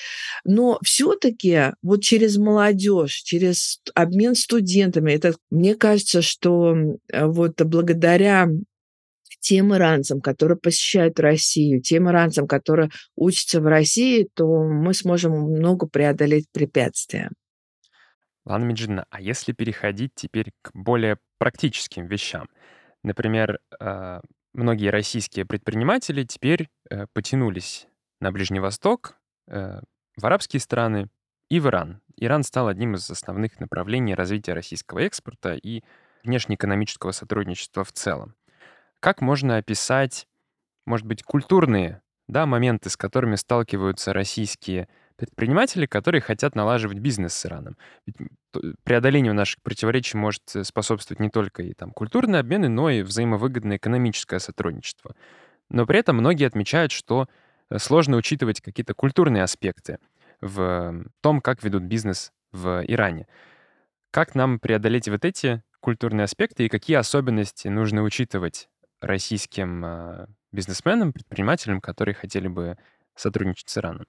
но 0.44 0.78
все-таки 0.82 1.72
вот 1.82 2.02
через 2.02 2.38
молодежь, 2.38 3.22
через 3.24 3.80
обмен 3.94 4.34
студентами, 4.34 5.12
это, 5.12 5.34
мне 5.50 5.74
кажется, 5.74 6.22
что 6.22 6.74
вот 7.12 7.60
благодаря 7.60 8.48
тем 9.46 9.72
иранцам, 9.72 10.20
которые 10.20 10.58
посещают 10.58 11.20
Россию, 11.20 11.80
тем 11.80 12.10
иранцам, 12.10 12.48
которые 12.48 12.90
учатся 13.14 13.60
в 13.60 13.66
России, 13.66 14.28
то 14.34 14.44
мы 14.44 14.92
сможем 14.92 15.34
много 15.34 15.86
преодолеть 15.86 16.46
препятствия. 16.52 17.30
Лана 18.44 18.64
Меджидовна, 18.64 19.06
а 19.08 19.20
если 19.20 19.52
переходить 19.52 20.10
теперь 20.16 20.50
к 20.62 20.72
более 20.74 21.18
практическим 21.38 22.08
вещам? 22.08 22.48
Например, 23.04 23.60
а, 23.78 24.20
многие 24.52 24.88
российские 24.88 25.46
предприниматели 25.46 26.24
теперь 26.24 26.68
э, 26.90 27.06
потянулись 27.12 27.86
на 28.20 28.32
Ближний 28.32 28.58
Восток, 28.58 29.16
э, 29.46 29.78
в 30.16 30.26
арабские 30.26 30.58
страны 30.58 31.08
и 31.48 31.60
в 31.60 31.68
Иран. 31.68 32.00
Иран 32.16 32.42
стал 32.42 32.66
одним 32.66 32.96
из 32.96 33.08
основных 33.08 33.60
направлений 33.60 34.16
развития 34.16 34.54
российского 34.54 35.00
экспорта 35.00 35.54
и 35.54 35.84
внешнеэкономического 36.24 37.12
сотрудничества 37.12 37.84
в 37.84 37.92
целом. 37.92 38.34
Как 39.00 39.20
можно 39.20 39.56
описать, 39.56 40.26
может 40.84 41.06
быть, 41.06 41.22
культурные 41.22 42.02
да, 42.28 42.46
моменты, 42.46 42.90
с 42.90 42.96
которыми 42.96 43.36
сталкиваются 43.36 44.12
российские 44.12 44.88
предприниматели, 45.16 45.86
которые 45.86 46.20
хотят 46.20 46.54
налаживать 46.54 46.98
бизнес 46.98 47.34
с 47.34 47.46
Ираном. 47.46 47.76
Ведь 48.04 48.16
преодолению 48.84 49.34
наших 49.34 49.62
противоречий 49.62 50.18
может 50.18 50.42
э, 50.54 50.64
способствовать 50.64 51.20
не 51.20 51.30
только 51.30 51.62
и 51.62 51.72
там 51.72 51.90
культурные 51.90 52.40
обмены, 52.40 52.68
но 52.68 52.90
и 52.90 53.02
взаимовыгодное 53.02 53.78
экономическое 53.78 54.38
сотрудничество. 54.38 55.14
Но 55.70 55.86
при 55.86 56.00
этом 56.00 56.16
многие 56.16 56.46
отмечают, 56.46 56.92
что 56.92 57.28
э, 57.70 57.78
сложно 57.78 58.16
учитывать 58.16 58.60
какие-то 58.60 58.94
культурные 58.94 59.42
аспекты 59.42 59.98
в 60.40 61.04
том, 61.22 61.40
как 61.40 61.62
ведут 61.64 61.84
бизнес 61.84 62.32
в 62.52 62.84
Иране. 62.86 63.26
Как 64.10 64.34
нам 64.34 64.58
преодолеть 64.58 65.08
вот 65.08 65.24
эти 65.24 65.62
культурные 65.80 66.24
аспекты 66.24 66.66
и 66.66 66.68
какие 66.68 66.96
особенности 66.96 67.68
нужно 67.68 68.02
учитывать 68.02 68.68
российским 69.00 69.84
а, 69.84 70.26
бизнесменам, 70.52 71.12
предпринимателям, 71.12 71.80
которые 71.80 72.14
хотели 72.14 72.48
бы 72.48 72.76
сотрудничать 73.14 73.68
с 73.68 73.78
Ираном? 73.78 74.06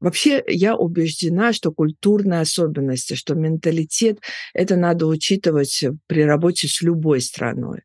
Вообще, 0.00 0.42
я 0.46 0.76
убеждена, 0.76 1.52
что 1.52 1.72
культурные 1.72 2.40
особенности, 2.40 3.14
что 3.14 3.34
менталитет- 3.34 4.20
это 4.52 4.76
надо 4.76 5.06
учитывать 5.06 5.84
при 6.06 6.24
работе 6.24 6.68
с 6.68 6.82
любой 6.82 7.20
страной 7.20 7.82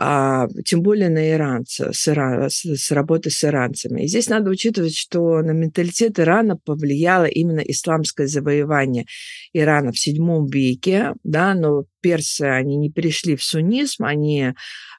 а 0.00 0.46
тем 0.64 0.82
более 0.82 1.08
на 1.08 1.28
иранца, 1.28 1.92
с, 1.92 2.06
Ира, 2.06 2.48
с, 2.48 2.64
с 2.64 2.92
работы 2.92 3.30
с 3.30 3.42
иранцами. 3.42 4.02
И 4.02 4.06
здесь 4.06 4.28
надо 4.28 4.48
учитывать, 4.48 4.96
что 4.96 5.42
на 5.42 5.50
менталитет 5.50 6.20
Ирана 6.20 6.56
повлияло 6.56 7.24
именно 7.24 7.58
исламское 7.58 8.28
завоевание 8.28 9.06
Ирана 9.52 9.90
в 9.90 9.96
VII 9.96 10.48
веке, 10.48 11.14
да, 11.24 11.52
но 11.54 11.86
персы, 12.00 12.42
они 12.42 12.76
не 12.76 12.92
перешли 12.92 13.34
в 13.34 13.42
суннизм, 13.42 14.04
они 14.04 14.52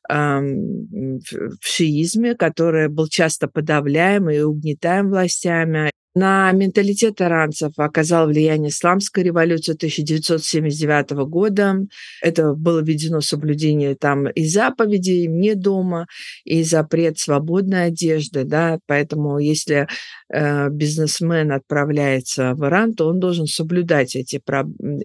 в 0.10 1.22
шиизме, 1.62 2.36
который 2.36 2.90
был 2.90 3.08
часто 3.08 3.48
подавляем 3.48 4.30
и 4.30 4.40
угнетаем 4.40 5.10
властями. 5.10 5.92
На 6.16 6.52
менталитет 6.52 7.22
иранцев 7.22 7.74
оказал 7.78 8.28
влияние 8.28 8.72
исламская 8.72 9.24
революция 9.24 9.76
1979 9.76 11.12
года. 11.30 11.76
Это 12.22 12.54
было 12.56 12.82
введено 12.82 13.22
соблюдение 13.22 13.96
там 13.96 14.28
и 14.28 14.46
заповедей 14.46 15.28
«не 15.28 15.54
дома», 15.54 16.08
и 16.46 16.64
запрет 16.64 17.20
свободной 17.20 17.86
одежды. 17.86 18.44
Да? 18.44 18.80
Поэтому 18.88 19.38
если 19.38 19.88
э, 20.34 20.70
бизнесмен 20.70 21.52
отправляется 21.52 22.54
в 22.56 22.66
Иран, 22.66 22.96
то 22.96 23.08
он 23.08 23.20
должен 23.20 23.46
соблюдать 23.46 24.16
эти, 24.16 24.42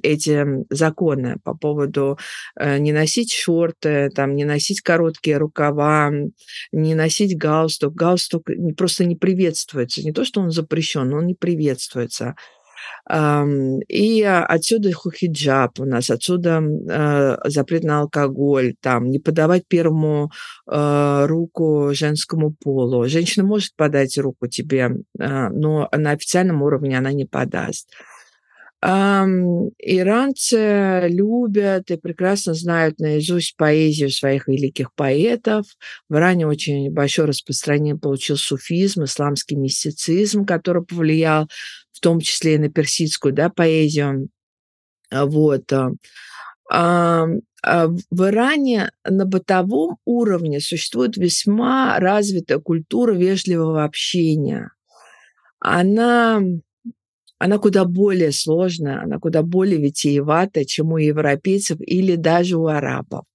эти 0.02 0.64
законы 0.70 1.36
по 1.44 1.54
поводу 1.54 2.18
э, 2.58 2.78
не 2.78 2.92
носить 2.92 3.32
шорты, 3.32 4.08
там, 4.14 4.34
не 4.34 4.44
носить 4.44 4.80
короткие 4.80 5.36
рукава, 5.36 6.10
не 6.72 6.94
носить 6.94 7.36
галстук. 7.36 7.94
Галстук 7.94 8.48
просто 8.76 9.04
не 9.04 9.16
приветствуется. 9.16 10.02
Не 10.02 10.12
то, 10.12 10.24
что 10.24 10.40
он 10.40 10.50
запрещен, 10.50 10.93
но 11.02 11.16
он 11.16 11.26
не 11.26 11.34
приветствуется. 11.34 12.36
И 13.10 14.22
отсюда 14.22 14.90
хиджаб 14.92 15.80
у 15.80 15.84
нас, 15.84 16.10
отсюда 16.10 16.62
э, 16.62 17.36
запрет 17.48 17.82
на 17.82 18.00
алкоголь, 18.00 18.74
там, 18.80 19.10
не 19.10 19.18
подавать 19.18 19.66
первому 19.66 20.30
э, 20.70 21.26
руку 21.26 21.90
женскому 21.92 22.52
полу. 22.52 23.06
Женщина 23.06 23.46
может 23.46 23.74
подать 23.76 24.18
руку 24.18 24.48
тебе, 24.48 24.90
но 25.18 25.88
на 25.92 26.10
официальном 26.10 26.62
уровне 26.62 26.98
она 26.98 27.12
не 27.12 27.24
подаст. 27.24 27.88
Иранцы 28.86 30.58
любят 31.08 31.90
и 31.90 31.96
прекрасно 31.96 32.52
знают 32.52 32.98
наизусть 32.98 33.56
поэзию 33.56 34.10
своих 34.10 34.46
великих 34.46 34.92
поэтов. 34.94 35.64
В 36.10 36.16
Иране 36.16 36.46
очень 36.46 36.92
большое 36.92 37.28
распространение 37.28 37.96
получил 37.96 38.36
суфизм, 38.36 39.04
исламский 39.04 39.56
мистицизм, 39.56 40.44
который 40.44 40.84
повлиял 40.84 41.48
в 41.92 42.00
том 42.00 42.20
числе 42.20 42.56
и 42.56 42.58
на 42.58 42.68
персидскую 42.68 43.32
да, 43.32 43.48
поэзию. 43.48 44.28
Вот. 45.10 45.72
А 46.70 47.26
в 47.66 48.26
Иране 48.26 48.90
на 49.08 49.24
бытовом 49.24 49.96
уровне 50.04 50.60
существует 50.60 51.16
весьма 51.16 51.98
развитая 51.98 52.58
культура 52.58 53.14
вежливого 53.14 53.84
общения. 53.84 54.72
Она 55.58 56.42
она 57.44 57.58
куда 57.58 57.84
более 57.84 58.32
сложная, 58.32 59.02
она 59.02 59.18
куда 59.18 59.42
более 59.42 59.78
витиеватая, 59.78 60.64
чем 60.64 60.92
у 60.92 60.96
европейцев 60.96 61.78
или 61.78 62.16
даже 62.16 62.56
у 62.56 62.68
арабов. 62.68 63.26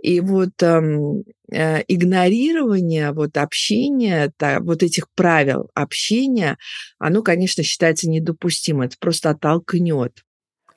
И 0.00 0.20
вот 0.20 0.62
эм, 0.62 1.24
э, 1.50 1.82
игнорирование 1.88 3.10
вот 3.10 3.36
общения, 3.36 4.32
та, 4.36 4.60
вот 4.60 4.84
этих 4.84 5.08
правил 5.16 5.68
общения, 5.74 6.56
оно, 7.00 7.22
конечно, 7.22 7.64
считается 7.64 8.08
недопустимым. 8.08 8.82
Это 8.82 8.96
просто 9.00 9.30
оттолкнет. 9.30 10.22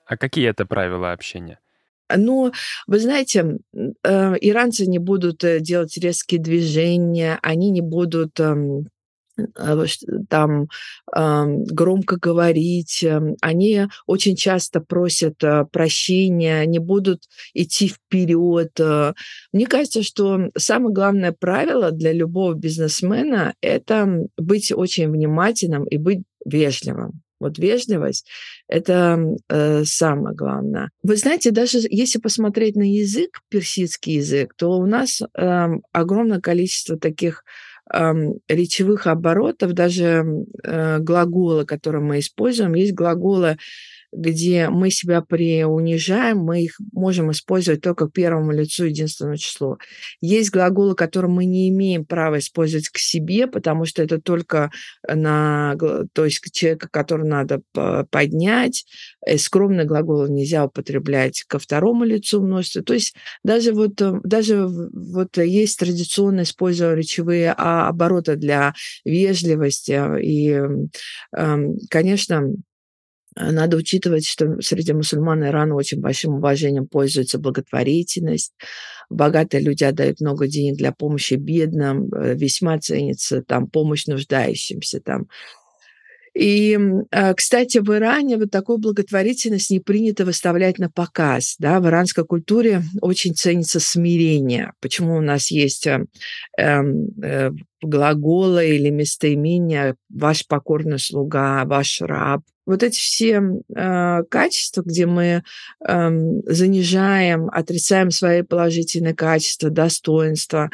А 0.07 0.17
какие 0.17 0.49
это 0.49 0.65
правила 0.65 1.11
общения? 1.11 1.59
Ну, 2.15 2.51
вы 2.87 2.99
знаете, 2.99 3.59
э, 3.75 4.35
иранцы 4.41 4.87
не 4.87 4.97
будут 4.97 5.43
э, 5.43 5.59
делать 5.59 5.95
резкие 5.99 6.41
движения, 6.41 7.37
они 7.43 7.69
не 7.69 7.81
будут 7.81 8.39
Э, 8.39 8.55
там 10.29 10.67
громко 11.25 12.17
говорить. 12.17 13.03
Эм, 13.03 13.35
они 13.41 13.87
очень 14.05 14.35
часто 14.35 14.81
просят 14.81 15.43
э, 15.43 15.65
прощения, 15.71 16.65
не 16.65 16.79
будут 16.79 17.23
идти 17.53 17.87
вперед. 17.87 18.79
Э. 18.79 19.13
Мне 19.51 19.67
кажется, 19.67 20.03
что 20.03 20.49
самое 20.57 20.93
главное 20.93 21.31
правило 21.31 21.91
для 21.91 22.13
любого 22.13 22.53
бизнесмена– 22.53 23.53
это 23.61 24.27
быть 24.37 24.71
очень 24.71 25.09
внимательным 25.09 25.85
и 25.85 25.97
быть 25.97 26.23
вежливым. 26.45 27.21
Вот 27.39 27.59
вежливость– 27.59 28.27
это 28.67 29.19
э, 29.49 29.83
самое 29.83 30.35
главное. 30.35 30.89
Вы 31.03 31.17
знаете, 31.17 31.51
даже 31.51 31.79
если 31.89 32.19
посмотреть 32.19 32.75
на 32.75 32.89
язык, 32.89 33.41
персидский 33.49 34.15
язык, 34.15 34.53
то 34.57 34.71
у 34.71 34.85
нас 34.85 35.21
э, 35.21 35.67
огромное 35.91 36.39
количество 36.39 36.97
таких 36.97 37.43
речевых 38.47 39.07
оборотов, 39.07 39.73
даже 39.73 40.25
э, 40.63 40.99
глаголы, 40.99 41.65
которые 41.65 42.01
мы 42.01 42.19
используем, 42.19 42.73
есть 42.73 42.93
глаголы 42.93 43.57
где 44.15 44.69
мы 44.69 44.89
себя 44.89 45.21
преунижаем, 45.21 46.39
мы 46.39 46.63
их 46.63 46.79
можем 46.93 47.31
использовать 47.31 47.81
только 47.81 48.07
к 48.07 48.13
первому 48.13 48.51
лицу 48.51 48.85
единственному 48.85 49.37
числу. 49.37 49.77
Есть 50.21 50.51
глаголы, 50.51 50.95
которые 50.95 51.31
мы 51.31 51.45
не 51.45 51.69
имеем 51.69 52.05
права 52.05 52.39
использовать 52.39 52.89
к 52.89 52.97
себе, 52.97 53.47
потому 53.47 53.85
что 53.85 54.01
это 54.03 54.19
только 54.19 54.71
на, 55.07 55.75
то 56.13 56.25
есть 56.25 56.41
человека, 56.51 56.87
который 56.89 57.27
надо 57.27 57.61
поднять. 58.09 58.85
И 59.27 59.37
скромные 59.37 59.85
глаголы 59.85 60.29
нельзя 60.29 60.65
употреблять 60.65 61.43
ко 61.47 61.59
второму 61.59 62.03
лицу 62.05 62.41
множества. 62.41 62.83
То 62.83 62.93
есть 62.93 63.15
даже 63.43 63.73
вот, 63.73 64.01
э, 64.01 64.19
даже 64.23 64.67
вот 64.67 65.37
есть 65.37 65.79
традиционно 65.79 66.41
использование 66.41 66.97
речевые 66.97 67.51
обороты 67.51 68.35
для 68.35 68.73
вежливости. 69.03 69.99
И, 70.21 70.61
конечно, 71.89 72.35
Э, 72.35 72.41
надо 73.35 73.77
учитывать, 73.77 74.25
что 74.25 74.59
среди 74.61 74.93
мусульман 74.93 75.45
Ирана 75.45 75.75
очень 75.75 75.99
большим 75.99 76.35
уважением 76.35 76.87
пользуется 76.87 77.37
благотворительность. 77.37 78.53
Богатые 79.09 79.61
люди 79.61 79.83
отдают 79.83 80.21
много 80.21 80.47
денег 80.47 80.77
для 80.77 80.91
помощи 80.91 81.35
бедным, 81.35 82.09
э, 82.13 82.35
весьма 82.35 82.79
ценится 82.79 83.41
там 83.41 83.67
помощь 83.67 84.05
нуждающимся. 84.05 85.01
Там. 85.01 85.27
И, 86.35 86.77
э, 87.11 87.33
кстати, 87.33 87.77
в 87.77 87.89
Иране 87.95 88.35
вот 88.37 88.51
такую 88.51 88.77
благотворительность 88.77 89.69
не 89.69 89.79
принято 89.79 90.25
выставлять 90.25 90.79
на 90.79 90.89
показ. 90.89 91.55
Да? 91.59 91.79
В 91.79 91.87
иранской 91.87 92.25
культуре 92.25 92.83
очень 93.01 93.33
ценится 93.33 93.79
смирение. 93.79 94.73
Почему 94.81 95.15
у 95.15 95.21
нас 95.21 95.49
есть 95.49 95.87
э, 95.87 96.05
э, 96.57 97.51
глаголы 97.85 98.67
или 98.67 98.89
местоимения 98.89 99.95
«ваш 100.09 100.47
покорный 100.47 100.99
слуга», 100.99 101.65
«ваш 101.65 102.01
раб», 102.01 102.41
вот 102.65 102.81
эти 102.81 102.97
все 102.97 103.41
э, 103.75 104.23
качества, 104.29 104.81
где 104.81 105.05
мы 105.05 105.43
э, 105.87 106.09
занижаем, 106.47 107.47
отрицаем 107.51 108.09
свои 108.09 108.41
положительные 108.41 109.13
качества, 109.13 109.69
достоинства, 109.69 110.71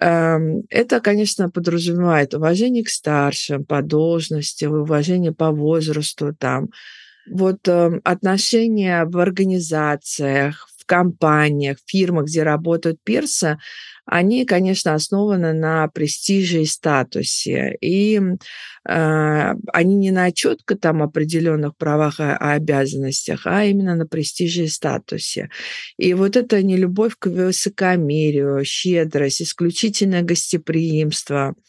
э, 0.00 0.38
это, 0.68 1.00
конечно, 1.00 1.48
подразумевает 1.48 2.34
уважение 2.34 2.84
к 2.84 2.88
старшим 2.88 3.64
по 3.64 3.80
должности, 3.80 4.64
уважение 4.64 5.32
по 5.32 5.52
возрасту, 5.52 6.34
там, 6.34 6.70
вот 7.30 7.68
э, 7.68 8.00
отношения 8.02 9.04
в 9.04 9.18
организациях, 9.18 10.66
компаниях, 10.90 11.76
фирмах, 11.86 12.26
где 12.26 12.42
работают 12.42 12.98
персы, 13.04 13.58
они, 14.06 14.44
конечно, 14.44 14.94
основаны 14.94 15.52
на 15.52 15.86
престиже 15.86 16.62
и 16.62 16.66
статусе. 16.66 17.76
И 17.80 18.20
э, 18.88 19.54
они 19.72 19.94
не 19.94 20.10
на 20.10 20.32
четко 20.32 20.74
там 20.76 21.00
определенных 21.00 21.76
правах 21.76 22.18
и 22.18 22.24
обязанностях, 22.24 23.42
а 23.44 23.64
именно 23.64 23.94
на 23.94 24.06
престиже 24.06 24.64
и 24.64 24.66
статусе. 24.68 25.48
И 25.96 26.12
вот 26.14 26.36
это 26.36 26.60
не 26.60 26.76
любовь 26.76 27.14
к 27.16 27.26
высокомерию, 27.26 28.64
щедрость, 28.64 29.42
исключительное 29.42 30.22
гостеприимство– 30.22 31.54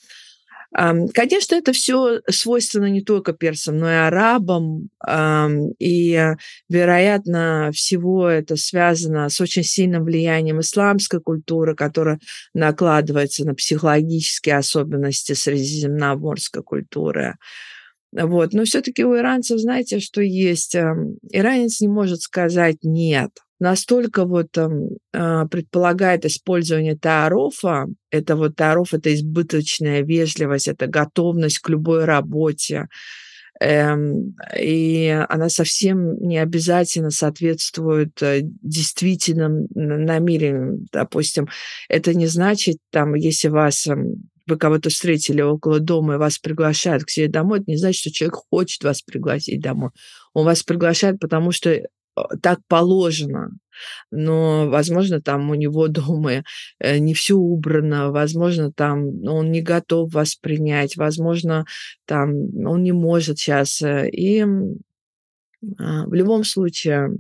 Конечно, 0.74 1.56
это 1.56 1.74
все 1.74 2.22
свойственно 2.30 2.86
не 2.86 3.02
только 3.02 3.34
персам, 3.34 3.78
но 3.78 3.90
и 3.92 3.94
арабам. 3.96 4.90
И, 5.80 6.34
вероятно, 6.70 7.72
всего 7.74 8.28
это 8.30 8.56
связано 8.56 9.28
с 9.30 9.42
очень 9.42 9.64
сильным 9.64 10.06
влиянием 10.06 10.62
исламской 10.62 11.20
культуры, 11.20 11.76
которая 11.76 12.20
накладывается 12.54 13.46
на 13.46 13.54
психологические 13.54 14.56
особенности 14.58 15.34
средиземноморской 15.34 16.64
культуры. 16.64 17.36
Вот. 18.12 18.54
Но 18.54 18.66
все-таки 18.66 19.04
у 19.06 19.16
иранцев, 19.16 19.60
знаете, 19.60 20.00
что 20.00 20.22
есть? 20.22 20.76
Эм, 20.76 21.18
иранец 21.32 21.80
не 21.82 21.88
может 21.88 22.22
сказать 22.22 22.78
«нет». 22.84 23.32
Настолько 23.60 24.26
вот 24.26 24.58
э, 24.58 24.68
предполагает 25.52 26.26
использование 26.26 26.98
таарофа. 26.98 27.86
Это 28.10 28.36
вот 28.36 28.56
таароф– 28.56 28.94
это 28.96 29.14
избыточная 29.14 30.02
вежливость, 30.02 30.68
это 30.68 30.88
готовность 30.88 31.60
к 31.60 31.70
любой 31.70 32.06
работе. 32.06 32.88
Эм, 33.62 34.36
и 34.60 35.16
она 35.30 35.50
совсем 35.50 36.18
не 36.18 36.40
обязательно 36.40 37.12
соответствует 37.12 38.20
э, 38.24 38.40
действительным 38.44 39.68
намерениям. 39.76 40.88
Допустим, 40.92 41.48
это 41.88 42.16
не 42.16 42.26
значит, 42.26 42.78
там, 42.90 43.14
если 43.14 43.50
вас 43.50 43.88
вы 44.52 44.58
кого-то 44.58 44.90
встретили 44.90 45.42
около 45.42 45.80
дома 45.80 46.16
и 46.16 46.18
вас 46.18 46.38
приглашают 46.38 47.06
к 47.06 47.10
себе 47.10 47.28
домой, 47.28 47.60
это 47.60 47.72
не 47.72 47.78
значит, 47.78 48.02
что 48.02 48.12
человек 48.12 48.36
хочет 48.52 48.84
вас 48.84 49.02
пригласить 49.02 49.62
домой. 49.62 49.92
Он 50.34 50.46
вас 50.46 50.64
приглашает, 50.64 51.20
потому 51.20 51.52
что 51.52 51.70
э, 51.70 51.86
так 52.42 52.60
положено. 52.68 53.50
Но, 54.12 54.70
возможно, 54.70 55.22
там 55.22 55.50
у 55.50 55.56
него 55.56 55.88
дома 55.88 56.44
э, 56.80 56.98
не 57.00 57.14
все 57.14 57.36
убрано, 57.36 58.12
возможно, 58.12 58.72
там 58.72 59.24
он 59.26 59.52
не 59.52 59.62
готов 59.62 60.14
вас 60.14 60.36
принять, 60.36 60.98
возможно, 60.98 61.66
там 62.06 62.32
он 62.66 62.84
не 62.84 62.92
может 62.92 63.40
сейчас. 63.40 63.82
Э, 63.82 64.10
и 64.10 64.46
а, 65.78 66.06
в 66.06 66.14
любом 66.14 66.44
случае 66.44 67.16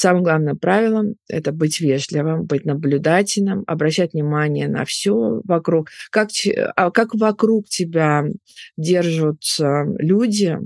Самое 0.00 0.22
главное 0.22 0.54
правило– 0.54 1.02
это 1.28 1.50
быть 1.50 1.80
вежливым, 1.80 2.44
быть 2.44 2.64
наблюдательным, 2.64 3.64
обращать 3.66 4.12
внимание 4.12 4.68
на 4.68 4.84
все 4.84 5.40
вокруг. 5.44 5.88
Как, 6.12 6.28
а 6.76 6.92
как 6.92 7.16
вокруг 7.16 7.66
тебя 7.68 8.24
держатся 8.76 9.86
люди, 9.98 10.56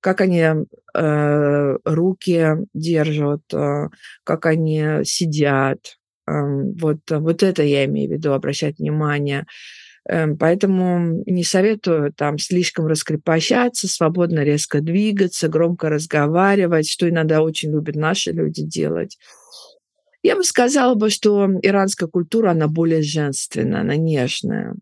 как 0.00 0.22
они 0.22 0.42
э, 0.42 1.76
руки 1.84 2.46
держат, 2.72 3.42
э, 3.52 3.88
как 4.24 4.46
они 4.46 5.04
сидят. 5.04 5.98
Э, 6.26 6.32
вот, 6.80 7.00
вот 7.10 7.42
это 7.42 7.62
я 7.64 7.84
имею 7.84 8.08
в 8.08 8.12
виду, 8.14 8.32
обращать 8.32 8.78
внимание. 8.78 9.44
Эм, 10.10 10.38
поэтому 10.38 11.22
не 11.26 11.44
советую 11.44 12.14
там 12.14 12.38
слишком 12.38 12.86
раскрепощаться, 12.86 13.88
свободно 13.88 14.40
резко 14.42 14.80
двигаться, 14.80 15.48
громко 15.48 15.90
разговаривать, 15.90 16.88
что 16.88 17.08
иногда 17.08 17.42
очень 17.42 17.70
любят 17.70 17.94
наши 17.94 18.32
люди 18.32 18.62
делать. 18.62 19.18
Я 20.22 20.34
бы 20.34 20.44
сказала 20.44 20.94
бы, 20.94 21.10
что 21.10 21.46
иранская 21.62 22.08
культура, 22.08 22.52
она 22.52 22.68
более 22.68 23.02
женственная, 23.02 23.82
она 23.82 23.96
нежная. 23.96 24.74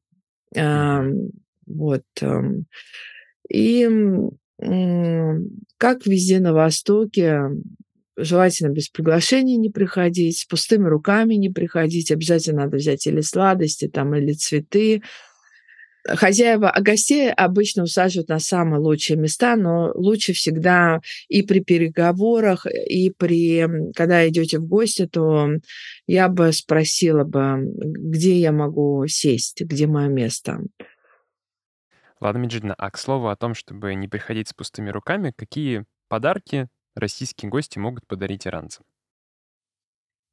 Mm-hmm. 0.55 1.31
Вот. 1.67 2.05
Эм, 2.21 2.67
и 3.51 3.89
как 5.77 6.07
везде 6.07 6.39
на 6.39 6.53
Востоке, 6.55 7.51
желательно 8.17 8.71
без 8.71 8.89
приглашения 8.89 9.57
не 9.57 9.71
приходить, 9.71 10.39
с 10.39 10.45
пустыми 10.45 10.89
руками 10.89 11.35
не 11.35 11.51
приходить, 11.51 12.11
обязательно 12.11 12.65
надо 12.65 12.79
взять 12.79 13.07
или 13.07 13.21
сладости, 13.21 13.89
там, 13.89 14.15
или 14.15 14.33
цветы. 14.33 15.03
Хозяева, 16.09 16.71
а 16.71 16.81
гостей 16.83 17.33
обычно 17.33 17.83
усаживают 17.83 18.29
на 18.29 18.39
самые 18.39 18.79
лучшие 18.79 19.17
места, 19.17 19.57
но 19.57 19.91
лучше 19.95 20.35
всегда 20.35 21.01
и 21.29 21.43
при 21.43 21.61
переговорах, 21.61 22.67
и 22.67 23.11
при, 23.11 23.67
когда 23.93 24.29
идете 24.29 24.61
в 24.61 24.67
гости, 24.67 25.07
то 25.07 25.49
я 26.07 26.29
бы 26.29 26.53
спросила 26.53 27.25
бы, 27.25 27.59
где 27.75 28.39
я 28.39 28.53
могу 28.53 29.05
сесть, 29.09 29.61
где 29.63 29.89
мое 29.89 30.09
место. 30.09 30.61
Ладно, 32.21 32.39
Меджидна, 32.39 32.75
а 32.75 32.91
к 32.91 32.99
слову 32.99 33.29
о 33.29 33.37
том, 33.37 33.55
чтобы 33.55 33.95
не 33.95 34.09
приходить 34.09 34.49
с 34.49 34.53
пустыми 34.53 34.91
руками, 34.91 35.35
какие 35.37 35.85
подарки 36.09 36.69
российские 36.97 37.51
гости 37.51 37.79
могут 37.79 38.07
подарить 38.07 38.47
иранцам? 38.47 38.85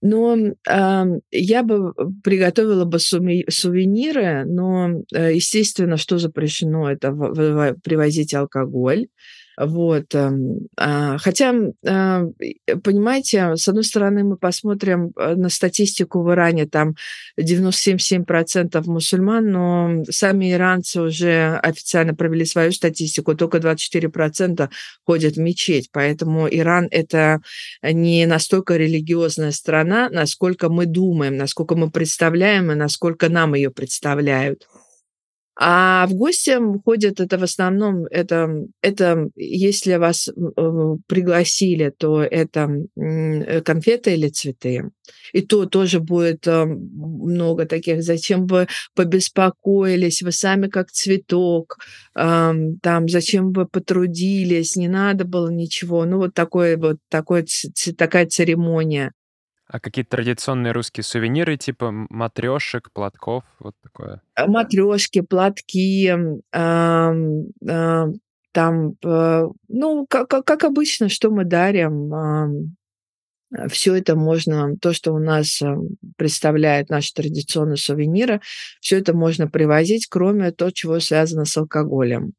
Но 0.01 0.35
э, 0.35 1.05
я 1.31 1.63
бы 1.63 1.93
приготовила 2.23 2.83
бы 2.83 2.99
сувениры, 2.99 4.43
но, 4.45 5.01
э, 5.13 5.35
естественно, 5.35 5.95
что 5.95 6.17
запрещено, 6.17 6.91
это 6.91 7.13
привозить 7.83 8.33
алкоголь. 8.33 9.07
Вот. 9.57 10.15
Эм, 10.15 10.67
а, 10.77 11.17
хотя, 11.17 11.53
а, 11.85 12.23
понимаете, 12.83 13.55
с 13.55 13.67
одной 13.67 13.83
стороны, 13.83 14.23
мы 14.23 14.37
посмотрим 14.37 15.11
э, 15.15 15.35
на 15.35 15.49
статистику 15.49 16.23
в 16.23 16.31
Иране, 16.31 16.65
там 16.65 16.95
97,7% 17.39 18.81
мусульман, 18.87 19.51
но 19.51 20.03
сами 20.09 20.51
иранцы 20.51 21.01
уже 21.01 21.59
официально 21.61 22.15
провели 22.15 22.45
свою 22.45 22.71
статистику, 22.71 23.35
только 23.35 23.59
24% 23.59 24.69
ходят 25.05 25.35
в 25.35 25.39
мечеть. 25.39 25.89
Поэтому 25.91 26.47
Иран– 26.47 26.87
это 26.91 27.41
не 27.83 28.25
настолько 28.25 28.75
религиозная 28.75 29.51
страна, 29.51 30.09
насколько 30.09 30.69
мы 30.69 30.85
думаем, 30.85 31.37
насколько 31.37 31.75
мы 31.75 31.91
представляем 31.91 32.71
и 32.71 32.75
насколько 32.75 33.29
нам 33.29 33.53
ее 33.53 33.69
представляют. 33.69 34.67
А 35.55 36.07
в 36.07 36.13
гости 36.15 36.57
ходят 36.83 37.19
это 37.19 37.37
в 37.37 37.43
основном, 37.43 38.05
это, 38.05 38.65
это 38.81 39.29
если 39.35 39.95
вас 39.95 40.27
э, 40.27 40.31
пригласили, 41.07 41.93
то 41.95 42.23
это 42.23 42.69
э, 42.95 43.61
конфеты 43.61 44.15
или 44.15 44.29
цветы. 44.29 44.89
И 45.31 45.41
то 45.41 45.67
тоже 45.67 45.99
будет 45.99 46.47
э, 46.47 46.65
много 46.65 47.65
таких, 47.67 48.01
зачем 48.01 48.47
вы 48.47 48.67
побеспокоились, 48.95 50.23
вы 50.23 50.31
сами 50.31 50.67
как 50.67 50.91
цветок, 50.91 51.77
там, 52.13 53.09
зачем 53.09 53.51
вы 53.53 53.65
потрудились, 53.67 54.75
не 54.75 54.87
надо 54.87 55.25
было 55.25 55.49
ничего. 55.49 56.05
Ну, 56.05 56.17
вот 56.17 56.33
такой 56.33 56.77
вот 56.77 56.97
такой, 57.09 57.45
такая 57.97 58.27
церемония. 58.27 59.13
А 59.67 59.79
какие-то 59.79 60.17
традиционные 60.17 60.73
русские 60.73 61.03
сувениры, 61.03 61.57
типа 61.57 61.91
матрешек, 61.91 62.91
платков, 62.91 63.43
вот 63.59 63.75
такое? 63.81 64.21
А, 64.35 64.47
Матрешки, 64.47 65.21
платки, 65.21 66.09
а, 66.51 67.13
а, 67.67 68.07
там, 68.51 68.95
э, 69.03 69.47
ну, 69.67 70.05
как, 70.07 70.29
как 70.29 70.63
обычно, 70.63 71.09
что 71.09 71.31
мы 71.31 71.43
дарим, 71.43 72.75
все 73.69 73.95
это 73.95 74.15
можно, 74.15 74.75
то, 74.77 74.93
что 74.93 75.13
у 75.13 75.19
нас 75.19 75.61
представляет 76.17 76.89
наши 76.89 77.13
традиционные 77.13 77.77
сувениры, 77.77 78.41
все 78.79 78.99
это 78.99 79.15
можно 79.15 79.47
привозить, 79.47 80.07
кроме 80.07 80.51
того, 80.51 80.71
чего 80.71 80.99
связано 80.99 81.45
с 81.45 81.57
алкоголем. 81.57 82.33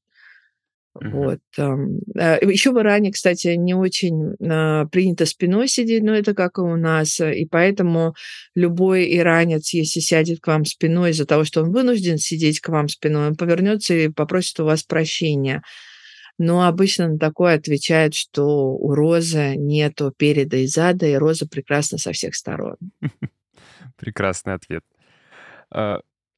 Вот. 0.95 1.41
Э, 1.59 2.39
Еще 2.43 2.71
в 2.71 2.79
Иране, 2.79 3.11
кстати, 3.11 3.49
не 3.49 3.75
очень 3.75 4.37
а, 4.41 4.87
принято 4.87 5.27
спиной 5.27 5.67
сидеть, 5.67 6.05
но 6.05 6.15
это 6.15 6.35
как 6.35 6.59
и 6.59 6.61
у 6.61 6.77
нас. 6.77 7.21
И 7.21 7.47
поэтому 7.51 8.15
любой 8.55 9.17
иранец, 9.17 9.73
если 9.75 10.01
сядет 10.01 10.41
к 10.41 10.47
вам 10.47 10.65
спиной 10.65 11.11
из-за 11.11 11.27
того, 11.27 11.45
что 11.45 11.63
он 11.63 11.73
вынужден 11.73 12.19
сидеть 12.19 12.61
к 12.61 12.69
вам 12.69 12.89
спиной, 12.89 13.29
он 13.29 13.37
повернется 13.37 13.95
и 13.95 14.09
попросит 14.09 14.61
у 14.61 14.65
вас 14.65 14.85
прощения. 14.85 15.63
Но 16.39 16.67
обычно 16.67 17.09
на 17.09 17.19
такое 17.19 17.57
отвечает, 17.57 18.15
что 18.15 18.73
у 18.75 18.95
розы 18.95 19.55
нету 19.57 20.13
переда 20.17 20.59
и 20.59 20.67
зада, 20.67 21.07
и 21.07 21.15
роза 21.15 21.49
прекрасна 21.49 21.99
со 21.99 22.13
всех 22.13 22.35
сторон. 22.35 22.77
Прекрасный 23.97 24.55
ответ. 24.55 24.83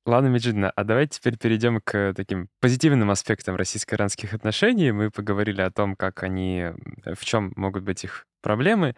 Ладно, 0.06 0.28
Меджидна, 0.28 0.70
а 0.70 0.84
давайте 0.84 1.18
теперь 1.18 1.36
перейдем 1.36 1.80
к 1.80 2.14
таким 2.14 2.48
позитивным 2.60 3.10
аспектам 3.10 3.56
российско-иранских 3.56 4.34
отношений. 4.34 4.92
Мы 4.92 5.10
поговорили 5.10 5.60
о 5.60 5.72
том, 5.72 5.96
как 5.96 6.22
они, 6.22 6.66
в 7.04 7.24
чем 7.24 7.52
могут 7.56 7.82
быть 7.82 8.04
их 8.04 8.24
проблемы, 8.40 8.94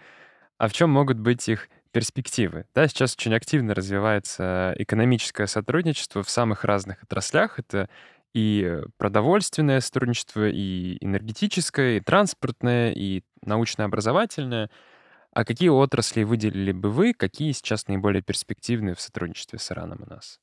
а 0.59 0.69
в 0.69 0.75
чем 0.75 0.91
могут 0.91 1.19
быть 1.19 1.49
их 1.49 1.71
перспективы. 1.93 2.67
Да, 2.75 2.87
сейчас 2.89 3.15
очень 3.15 3.35
активно 3.35 3.75
развивается 3.75 4.75
экономическое 4.77 5.47
сотрудничество 5.47 6.23
в 6.23 6.29
самых 6.29 6.65
разных 6.65 7.03
отраслях. 7.03 7.59
Это 7.59 7.89
и 8.35 8.79
продовольственное 8.99 9.81
сотрудничество, 9.81 10.47
и 10.51 10.99
энергетическое, 11.01 11.97
и 11.97 12.01
транспортное, 12.01 12.93
и 12.93 13.23
научно-образовательное. 13.43 14.69
А 15.33 15.47
какие 15.47 15.71
отрасли 15.71 16.25
выделили 16.25 16.73
бы 16.73 16.91
вы, 16.91 17.15
какие 17.15 17.53
сейчас 17.53 17.89
наиболее 17.89 18.21
перспективные 18.21 18.95
в 18.95 19.01
сотрудничестве 19.01 19.59
с 19.59 19.73
Ираном 19.73 20.03
у 20.03 20.11
нас? 20.11 20.39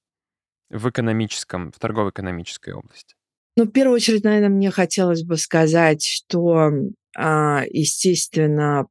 В 0.69 0.89
экономическом, 0.89 1.71
в 1.71 1.80
торгово-экономической 1.80 2.73
области? 2.73 3.15
Ну, 3.58 3.63
в 3.63 3.71
первую 3.71 3.95
очередь, 3.95 4.25
наверное, 4.25 4.49
мне 4.49 4.69
хотелось 4.69 5.23
бы 5.23 5.38
сказать, 5.38 6.04
что, 6.04 6.71
а, 7.15 7.63
естественно, 7.69 8.86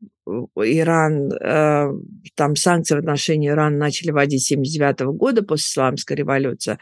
Иран, 0.56 1.30
э, 1.32 1.92
там 2.34 2.56
санкции 2.56 2.94
в 2.94 2.98
отношении 2.98 3.50
Ирана 3.50 3.76
начали 3.76 4.10
вводить 4.10 4.42
с 4.42 4.50
1979 4.50 5.12
года 5.18 5.42
после 5.42 5.64
исламской 5.64 6.16
революции, 6.16 6.78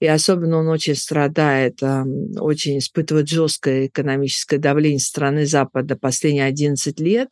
и 0.00 0.08
особенно 0.08 0.58
он 0.58 0.66
очень 0.68 0.96
страдает, 0.96 1.80
очень 1.82 2.78
испытывает 2.78 3.28
жесткое 3.28 3.86
экономическое 3.86 4.58
давление 4.58 4.98
страны 4.98 5.46
Запада 5.46 5.94
последние 5.94 6.46
11 6.46 6.98
лет. 6.98 7.28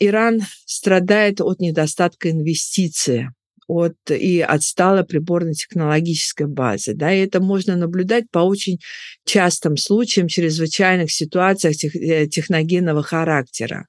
Иран 0.00 0.40
страдает 0.64 1.42
от 1.42 1.60
недостатка 1.60 2.30
инвестиций 2.30 3.28
от 3.66 3.96
и 4.10 4.40
отсталой 4.40 5.04
приборно-технологической 5.04 6.46
базы. 6.46 6.94
Да, 6.94 7.12
и 7.12 7.24
это 7.24 7.40
можно 7.40 7.76
наблюдать 7.76 8.30
по 8.30 8.40
очень 8.40 8.78
частым 9.24 9.76
случаям 9.76 10.28
чрезвычайных 10.28 11.10
ситуациях 11.10 11.76
тех, 11.76 11.94
э, 11.96 12.26
техногенного 12.26 13.02
характера. 13.02 13.86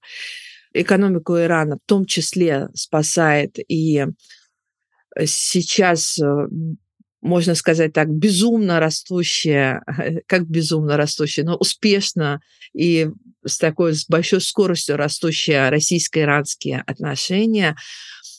Экономику 0.73 1.37
Ирана 1.37 1.77
в 1.77 1.87
том 1.87 2.05
числе 2.05 2.67
спасает 2.73 3.57
и 3.67 4.05
сейчас 5.25 6.19
можно 7.25 7.55
сказать 7.55 7.91
так, 7.91 8.09
безумно 8.09 8.79
растущая, 8.79 9.81
как 10.27 10.47
безумно 10.47 10.95
растущая, 10.95 11.43
но 11.43 11.55
успешно 11.55 12.39
и 12.73 13.09
с 13.43 13.57
такой, 13.57 13.95
с 13.95 14.07
большой 14.07 14.41
скоростью 14.41 14.95
растущие 14.95 15.69
российско-иранские 15.69 16.83
отношения. 16.85 17.75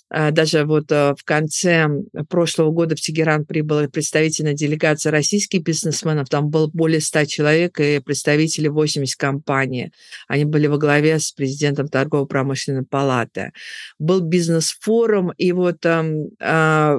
А, 0.08 0.30
даже 0.30 0.64
вот 0.64 0.92
э, 0.92 1.14
в 1.18 1.24
конце 1.24 1.88
прошлого 2.28 2.70
года 2.70 2.94
в 2.94 3.00
Тегеран 3.00 3.44
прибыла 3.44 3.88
представительная 3.88 4.54
делегация 4.54 5.10
российских 5.10 5.62
бизнесменов. 5.62 6.28
Там 6.28 6.48
было 6.48 6.68
более 6.72 7.00
100 7.00 7.24
человек 7.24 7.80
и 7.80 7.98
представители 7.98 8.68
80 8.68 9.16
компаний. 9.16 9.92
Они 10.28 10.44
были 10.44 10.68
во 10.68 10.78
главе 10.78 11.18
с 11.18 11.32
президентом 11.32 11.88
торгово-промышленной 11.88 12.84
палаты. 12.84 13.52
Был 13.98 14.20
бизнес-форум, 14.20 15.32
и 15.36 15.50
вот 15.52 15.84
а, 15.84 16.98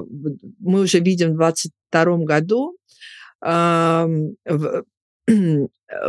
мы 0.58 0.80
уже 0.80 1.00
видим 1.00 1.32
в 1.32 1.38
2022 1.38 2.16
году 2.24 2.76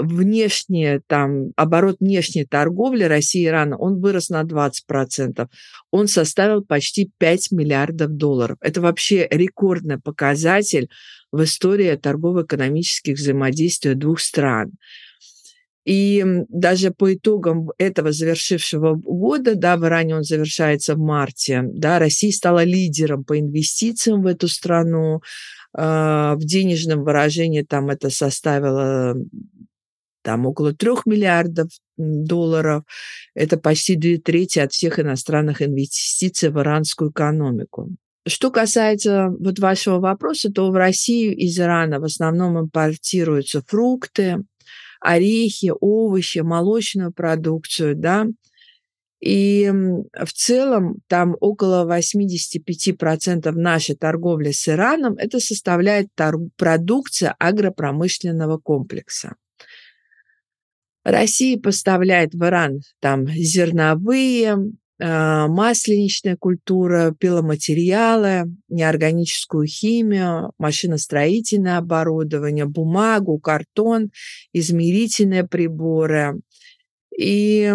внешне, 0.01 1.01
там, 1.07 1.51
оборот 1.55 1.97
внешней 1.99 2.45
торговли 2.45 3.03
России 3.03 3.43
и 3.43 3.47
Ирана, 3.47 3.77
он 3.77 3.99
вырос 3.99 4.29
на 4.29 4.43
20%. 4.43 5.47
Он 5.91 6.07
составил 6.07 6.63
почти 6.63 7.11
5 7.17 7.51
миллиардов 7.51 8.11
долларов. 8.11 8.57
Это 8.61 8.81
вообще 8.81 9.27
рекордный 9.29 9.99
показатель 9.99 10.89
в 11.31 11.43
истории 11.43 11.95
торгово-экономических 11.95 13.17
взаимодействий 13.17 13.93
двух 13.93 14.19
стран. 14.19 14.71
И 15.85 16.23
даже 16.49 16.91
по 16.91 17.13
итогам 17.13 17.71
этого 17.77 18.11
завершившего 18.11 18.95
года, 18.95 19.55
да, 19.55 19.77
в 19.77 19.85
Иране 19.85 20.17
он 20.17 20.23
завершается 20.23 20.95
в 20.95 20.99
марте, 20.99 21.63
да, 21.63 21.99
Россия 21.99 22.31
стала 22.31 22.63
лидером 22.63 23.23
по 23.23 23.39
инвестициям 23.39 24.21
в 24.21 24.27
эту 24.27 24.47
страну. 24.47 25.21
А, 25.75 26.35
в 26.35 26.39
денежном 26.39 27.03
выражении 27.03 27.61
там 27.61 27.89
это 27.89 28.09
составило 28.09 29.15
там 30.21 30.45
около 30.45 30.73
трех 30.73 31.05
миллиардов 31.05 31.69
долларов. 31.97 32.83
Это 33.35 33.57
почти 33.57 33.95
две 33.95 34.17
трети 34.17 34.59
от 34.59 34.73
всех 34.73 34.99
иностранных 34.99 35.61
инвестиций 35.61 36.49
в 36.49 36.59
иранскую 36.59 37.11
экономику. 37.11 37.89
Что 38.27 38.51
касается 38.51 39.29
вот 39.39 39.59
вашего 39.59 39.99
вопроса, 39.99 40.51
то 40.51 40.69
в 40.69 40.75
Россию 40.75 41.35
из 41.35 41.57
Ирана 41.57 41.99
в 41.99 42.03
основном 42.03 42.59
импортируются 42.59 43.63
фрукты, 43.65 44.43
орехи, 44.99 45.71
овощи, 45.79 46.39
молочную 46.39 47.11
продукцию, 47.11 47.95
да, 47.95 48.27
и 49.19 49.69
в 49.69 50.33
целом 50.33 51.01
там 51.07 51.35
около 51.39 51.85
85% 51.85 53.51
нашей 53.51 53.95
торговли 53.95 54.51
с 54.51 54.67
Ираном 54.67 55.15
это 55.17 55.39
составляет 55.39 56.07
продукция 56.57 57.35
агропромышленного 57.37 58.57
комплекса. 58.57 59.35
Россия 61.03 61.57
поставляет 61.57 62.33
в 62.33 62.43
Иран 62.43 62.81
там 62.99 63.27
зерновые, 63.27 64.57
а, 65.01 65.47
масленичная 65.47 66.35
культура, 66.35 67.15
пиломатериалы, 67.17 68.53
неорганическую 68.67 69.65
химию, 69.65 70.51
машиностроительное 70.57 71.77
оборудование, 71.77 72.65
бумагу, 72.65 73.39
картон, 73.39 74.11
измерительные 74.51 75.47
приборы, 75.47 76.41
и 77.19 77.65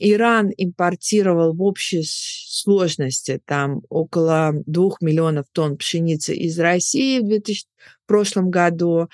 Иран 0.00 0.50
импортировал 0.56 1.54
в 1.54 1.62
общей 1.62 2.02
сложности 2.04 3.40
там 3.44 3.82
около 3.88 4.52
двух 4.66 5.00
миллионов 5.00 5.46
тонн 5.52 5.76
пшеницы 5.76 6.34
из 6.34 6.58
России 6.58 7.20
в 7.20 7.28
2000 7.28 7.68
в 8.02 8.08
прошлом 8.08 8.50
году. 8.50 9.08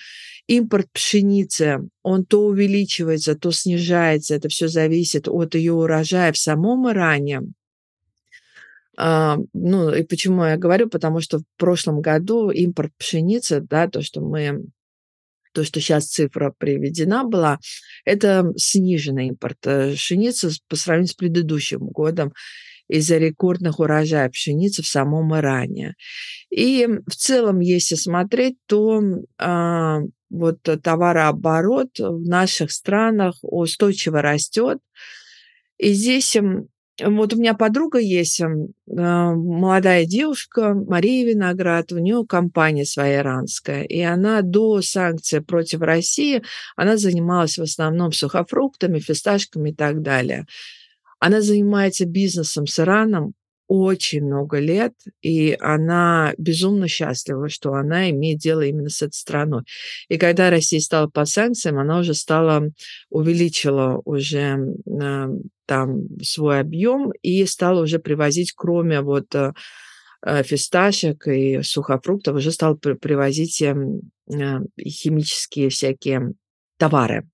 Импорт 0.46 0.86
пшеницы, 0.90 1.80
он 2.02 2.24
то 2.24 2.46
увеличивается, 2.46 3.34
то 3.34 3.50
снижается. 3.50 4.34
Это 4.34 4.48
все 4.48 4.68
зависит 4.68 5.28
от 5.28 5.54
ее 5.54 5.74
урожая 5.74 6.32
в 6.32 6.38
самом 6.38 6.90
Иране. 6.90 7.42
А, 8.96 9.36
ну, 9.52 9.92
и 9.92 10.02
почему 10.02 10.44
я 10.44 10.56
говорю? 10.56 10.88
Потому 10.88 11.20
что 11.20 11.40
в 11.40 11.44
прошлом 11.58 12.00
году 12.00 12.48
импорт 12.48 12.92
пшеницы, 12.96 13.60
да, 13.60 13.86
то, 13.88 14.00
что 14.00 14.22
мы 14.22 14.64
то, 15.54 15.64
что 15.64 15.80
сейчас 15.80 16.06
цифра 16.06 16.52
приведена 16.56 17.24
была, 17.24 17.58
это 18.04 18.52
сниженный 18.56 19.28
импорт 19.28 19.58
э, 19.66 19.94
пшеницы 19.94 20.50
по 20.68 20.76
сравнению 20.76 21.08
с 21.08 21.14
предыдущим 21.14 21.80
годом 21.80 22.32
из-за 22.88 23.16
рекордных 23.18 23.80
урожаев 23.80 24.32
пшеницы 24.32 24.82
в 24.82 24.86
самом 24.86 25.34
Иране. 25.36 25.94
И 26.50 26.86
в 27.06 27.16
целом, 27.16 27.60
если 27.60 27.94
смотреть, 27.94 28.56
то 28.66 29.02
а, 29.38 30.00
вот 30.28 30.58
товарооборот 30.62 31.98
в 31.98 32.28
наших 32.28 32.72
странах 32.72 33.36
устойчиво 33.42 34.20
растет. 34.20 34.78
И 35.78 35.92
здесь 35.92 36.36
вот 37.02 37.34
у 37.34 37.36
меня 37.36 37.54
подруга 37.54 37.98
есть, 37.98 38.40
а, 38.40 38.48
молодая 39.34 40.04
девушка, 40.06 40.74
Мария 40.74 41.26
Виноград, 41.26 41.92
у 41.92 41.98
нее 41.98 42.24
компания 42.28 42.84
своя 42.84 43.20
иранская, 43.20 43.82
и 43.82 44.00
она 44.00 44.42
до 44.42 44.80
санкций 44.80 45.40
против 45.40 45.80
России, 45.80 46.42
она 46.76 46.96
занималась 46.96 47.58
в 47.58 47.62
основном 47.62 48.12
сухофруктами, 48.12 49.00
фисташками 49.00 49.70
и 49.70 49.74
так 49.74 50.02
далее. 50.02 50.46
Она 51.18 51.40
занимается 51.40 52.06
бизнесом 52.06 52.66
с 52.66 52.78
Ираном 52.78 53.34
очень 53.66 54.24
много 54.24 54.58
лет, 54.58 54.92
и 55.22 55.56
она 55.60 56.34
безумно 56.38 56.88
счастлива, 56.88 57.48
что 57.48 57.74
она 57.74 58.10
имеет 58.10 58.38
дело 58.38 58.62
именно 58.62 58.88
с 58.88 59.02
этой 59.02 59.14
страной. 59.14 59.62
И 60.08 60.18
когда 60.18 60.50
Россия 60.50 60.80
стала 60.80 61.08
по 61.08 61.24
санкциям, 61.24 61.78
она 61.78 61.98
уже 61.98 62.14
стала, 62.14 62.70
увеличила 63.10 64.00
уже 64.04 64.58
э, 64.86 65.26
там 65.66 66.20
свой 66.22 66.60
объем 66.60 67.12
и 67.22 67.44
стала 67.46 67.82
уже 67.82 67.98
привозить, 67.98 68.52
кроме 68.54 69.00
вот 69.00 69.34
э, 69.34 69.52
э 70.26 70.42
фисташек 70.42 71.26
и 71.28 71.62
сухофруктов, 71.62 72.36
уже 72.36 72.52
стала 72.52 72.74
привозить 72.74 73.62
э, 73.62 73.74
химические 74.80 75.68
всякие 75.70 76.34
товары. 76.78 77.28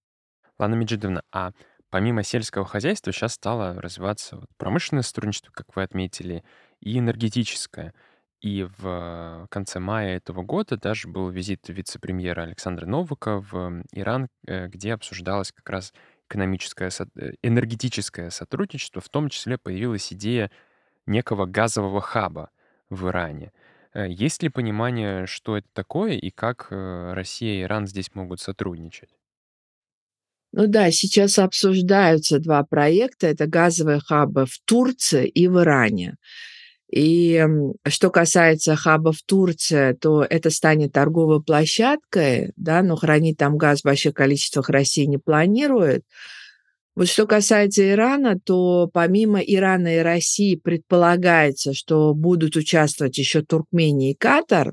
Лана 0.59 0.75
Меджидовна, 0.75 1.23
а 1.33 1.53
Помимо 1.91 2.23
сельского 2.23 2.65
хозяйства 2.65 3.13
сейчас 3.13 3.35
стало 3.35 3.81
развиваться 3.81 4.41
промышленное 4.57 5.03
сотрудничество, 5.03 5.51
как 5.53 5.75
вы 5.75 5.83
отметили, 5.83 6.45
и 6.81 6.97
энергетическое. 6.99 7.95
И 8.41 8.67
в 8.79 9.47
конце 9.51 9.81
мая 9.81 10.17
этого 10.17 10.43
года 10.43 10.77
даже 10.79 11.09
был 11.09 11.29
визит 11.29 11.69
вице-премьера 11.69 12.43
Александра 12.43 12.87
Новака 12.87 13.41
в 13.41 13.83
Иран, 13.93 14.29
э, 14.47 14.69
где 14.69 14.95
обсуждалось 14.95 15.53
как 15.53 15.69
раз 15.69 15.93
экономическое, 16.29 16.91
э, 17.17 17.33
энергетическое 17.43 18.31
сотрудничество. 18.31 19.03
В 19.03 19.09
том 19.11 19.29
числе 19.29 19.59
появилась 19.59 20.13
идея 20.13 20.51
некого 21.07 21.45
газового 21.45 22.01
хаба 22.01 22.51
в 22.89 23.09
Иране. 23.09 23.53
Э, 23.93 24.09
есть 24.09 24.43
ли 24.43 24.49
понимание, 24.49 25.27
что 25.27 25.59
это 25.59 25.69
такое 25.75 26.13
и 26.13 26.31
как 26.31 26.69
Россия 26.71 27.61
и 27.61 27.63
Иран 27.65 27.87
здесь 27.87 28.15
могут 28.15 28.41
сотрудничать? 28.41 29.11
Ну 30.53 30.67
да, 30.67 30.91
сейчас 30.91 31.39
обсуждаются 31.39 32.39
два 32.41 32.65
проекта. 32.65 33.29
Это 33.29 33.47
газовые 33.47 34.01
хабы 34.01 34.47
в 34.47 34.59
Турции 34.65 35.29
и 35.29 35.47
в 35.47 35.61
Иране. 35.61 36.17
И 36.91 37.47
что 37.87 38.11
касается 38.11 38.75
хаба 38.75 39.13
в 39.13 39.23
Турции, 39.23 39.93
то 39.93 40.25
это 40.29 40.51
станет 40.51 40.93
торговой 40.93 41.41
площадкой, 41.41 42.53
да, 42.57 42.83
но 42.83 42.97
хранить 42.97 43.37
там 43.37 43.57
газ 43.57 43.81
в 43.81 43.85
больших 43.85 44.15
количествах 44.15 44.69
России 44.71 45.05
не 45.05 45.19
планирует. 45.19 46.03
Вот 46.97 47.07
что 47.07 47.29
касается 47.29 47.89
Ирана, 47.89 48.39
то 48.45 48.91
помимо 48.93 49.39
Ирана 49.39 49.99
и 49.99 50.01
России 50.01 50.57
предполагается, 50.57 51.75
что 51.75 52.13
будут 52.13 52.57
участвовать 52.57 53.17
еще 53.19 53.43
Туркмения 53.43 54.11
и 54.11 54.17
Катар. 54.17 54.73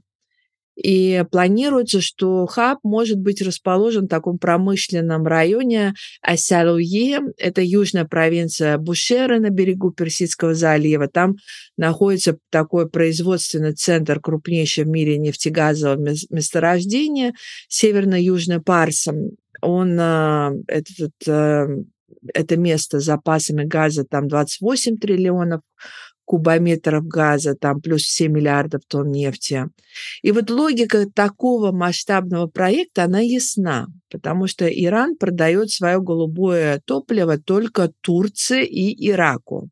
И 0.77 1.23
планируется, 1.31 2.01
что 2.01 2.45
хаб 2.45 2.77
может 2.83 3.17
быть 3.17 3.41
расположен 3.41 4.05
в 4.05 4.09
таком 4.09 4.37
промышленном 4.37 5.25
районе 5.25 5.95
Асялуе. 6.21 7.19
Это 7.37 7.63
южная 7.63 8.05
провинция 8.05 8.77
Бушера 8.77 9.39
на 9.39 9.49
берегу 9.49 9.91
Персидского 9.91 10.53
залива. 10.53 11.07
Там 11.07 11.37
находится 11.77 12.37
такой 12.51 12.87
производственный 12.87 13.73
центр, 13.73 14.19
крупнейший 14.19 14.83
в 14.83 14.89
мире 14.89 15.17
нефтегазового 15.17 15.99
месторождения, 16.29 17.33
северно-южный 17.67 18.61
Парс. 18.61 19.07
Он, 19.61 19.97
а, 19.99 20.51
этот, 20.67 21.13
а, 21.27 21.65
это 22.35 22.55
место 22.55 22.99
с 22.99 23.05
запасами 23.05 23.63
газа, 23.63 24.03
там 24.03 24.27
28 24.27 24.97
триллионов 24.97 25.61
кубометров 26.27 27.07
газа, 27.07 27.55
там 27.55 27.79
плюс 27.79 28.03
7 28.03 28.31
миллиардов 28.31 28.81
тонн 28.85 29.11
нефти. 29.11 29.69
И 30.21 30.31
вот 30.33 30.49
логика 30.49 31.05
такого 31.09 31.71
масштабного 31.71 32.47
проекта, 32.47 33.05
она 33.05 33.21
ясна, 33.21 33.87
потому 34.11 34.47
что 34.47 34.67
Иран 34.67 35.15
продает 35.15 35.71
свое 35.71 36.01
голубое 36.01 36.81
топливо 36.85 37.37
только 37.39 37.91
Турции 38.01 38.65
и 38.65 39.09
Ираку. 39.09 39.69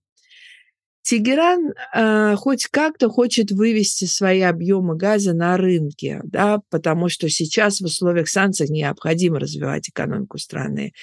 Тегеран 1.02 1.74
э, 1.94 2.36
хоть 2.36 2.66
как-то 2.68 3.10
хочет 3.10 3.52
вывести 3.52 4.06
свои 4.06 4.40
объемы 4.40 4.96
газа 4.96 5.34
на 5.34 5.58
рынке, 5.58 6.22
да, 6.24 6.62
потому 6.72 7.10
что 7.10 7.30
сейчас 7.30 7.80
в 7.80 7.86
условиях 7.86 8.30
санкций 8.30 8.68
необходимо 8.70 9.40
развивать 9.40 9.90
экономику 9.90 10.40
страны. 10.40 10.94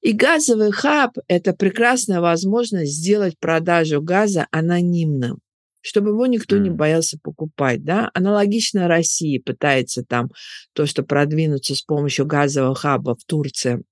И 0.00 0.12
газовый 0.12 0.72
хаб– 0.72 1.18
это 1.28 1.52
прекрасная 1.52 2.20
возможность 2.20 2.92
сделать 2.92 3.38
продажу 3.38 4.00
газа 4.00 4.46
анонимным 4.50 5.40
чтобы 5.82 6.10
его 6.10 6.26
никто 6.26 6.58
не 6.58 6.70
боялся 6.70 7.18
покупать, 7.22 7.84
да. 7.84 8.10
Аналогично 8.14 8.88
России 8.88 9.38
пытается 9.38 10.04
там 10.04 10.28
то, 10.74 10.86
что 10.86 11.02
продвинуться 11.02 11.74
с 11.74 11.82
помощью 11.82 12.26
газового 12.26 12.74
хаба 12.74 13.14
в 13.14 13.24
Турции. 13.24 13.82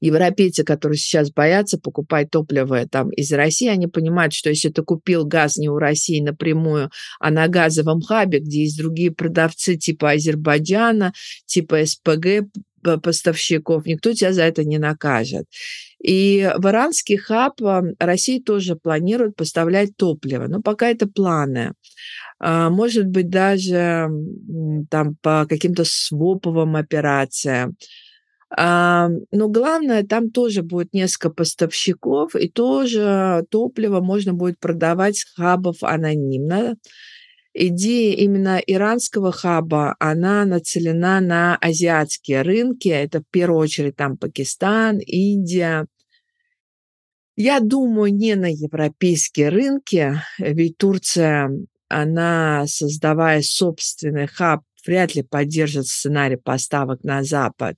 Европейцы, 0.00 0.62
которые 0.62 0.98
сейчас 0.98 1.30
боятся 1.32 1.78
покупать 1.78 2.30
топливо 2.30 2.86
там 2.86 3.10
из 3.10 3.32
России, 3.32 3.68
они 3.68 3.86
понимают, 3.86 4.34
что 4.34 4.50
если 4.50 4.68
ты 4.68 4.82
купил 4.82 5.24
газ 5.24 5.56
не 5.56 5.70
у 5.70 5.78
России 5.78 6.20
напрямую, 6.20 6.90
а 7.18 7.30
на 7.30 7.48
газовом 7.48 8.02
хабе, 8.02 8.40
где 8.40 8.64
есть 8.64 8.78
другие 8.78 9.10
продавцы 9.10 9.76
типа 9.76 10.12
Азербайджана, 10.12 11.14
типа 11.46 11.84
СПГ, 11.86 12.44
поставщиков, 13.02 13.86
никто 13.86 14.12
тебя 14.12 14.32
за 14.32 14.44
это 14.44 14.64
не 14.64 14.78
накажет. 14.78 15.46
И 16.02 16.50
в 16.56 16.66
иранский 16.66 17.16
хаб 17.16 17.62
а, 17.62 17.82
Россия 17.98 18.40
тоже 18.40 18.76
планирует 18.76 19.36
поставлять 19.36 19.96
топливо, 19.96 20.46
но 20.46 20.62
пока 20.62 20.88
это 20.88 21.06
планы. 21.06 21.72
А, 22.38 22.70
может 22.70 23.06
быть, 23.06 23.28
даже 23.28 24.08
там 24.90 25.16
по 25.22 25.46
каким-то 25.48 25.84
своповым 25.84 26.76
операциям. 26.76 27.76
А, 28.50 29.08
но 29.32 29.48
главное, 29.48 30.04
там 30.04 30.30
тоже 30.30 30.62
будет 30.62 30.92
несколько 30.92 31.30
поставщиков, 31.30 32.36
и 32.36 32.48
тоже 32.48 33.44
топливо 33.50 34.00
можно 34.00 34.32
будет 34.34 34.60
продавать 34.60 35.16
с 35.16 35.34
хабов 35.34 35.82
анонимно 35.82 36.76
идея 37.56 38.14
именно 38.16 38.58
иранского 38.58 39.32
хаба, 39.32 39.96
она 39.98 40.44
нацелена 40.44 41.20
на 41.20 41.56
азиатские 41.56 42.42
рынки. 42.42 42.88
Это 42.88 43.20
в 43.20 43.24
первую 43.30 43.60
очередь 43.60 43.96
там 43.96 44.16
Пакистан, 44.16 44.98
Индия. 44.98 45.86
Я 47.36 47.60
думаю, 47.60 48.14
не 48.14 48.34
на 48.34 48.50
европейские 48.50 49.48
рынки, 49.48 50.20
ведь 50.38 50.78
Турция, 50.78 51.50
она, 51.88 52.64
создавая 52.66 53.42
собственный 53.42 54.26
хаб, 54.26 54.62
вряд 54.86 55.14
ли 55.14 55.22
поддержит 55.22 55.86
сценарий 55.86 56.36
поставок 56.36 57.02
на 57.04 57.22
Запад. 57.22 57.76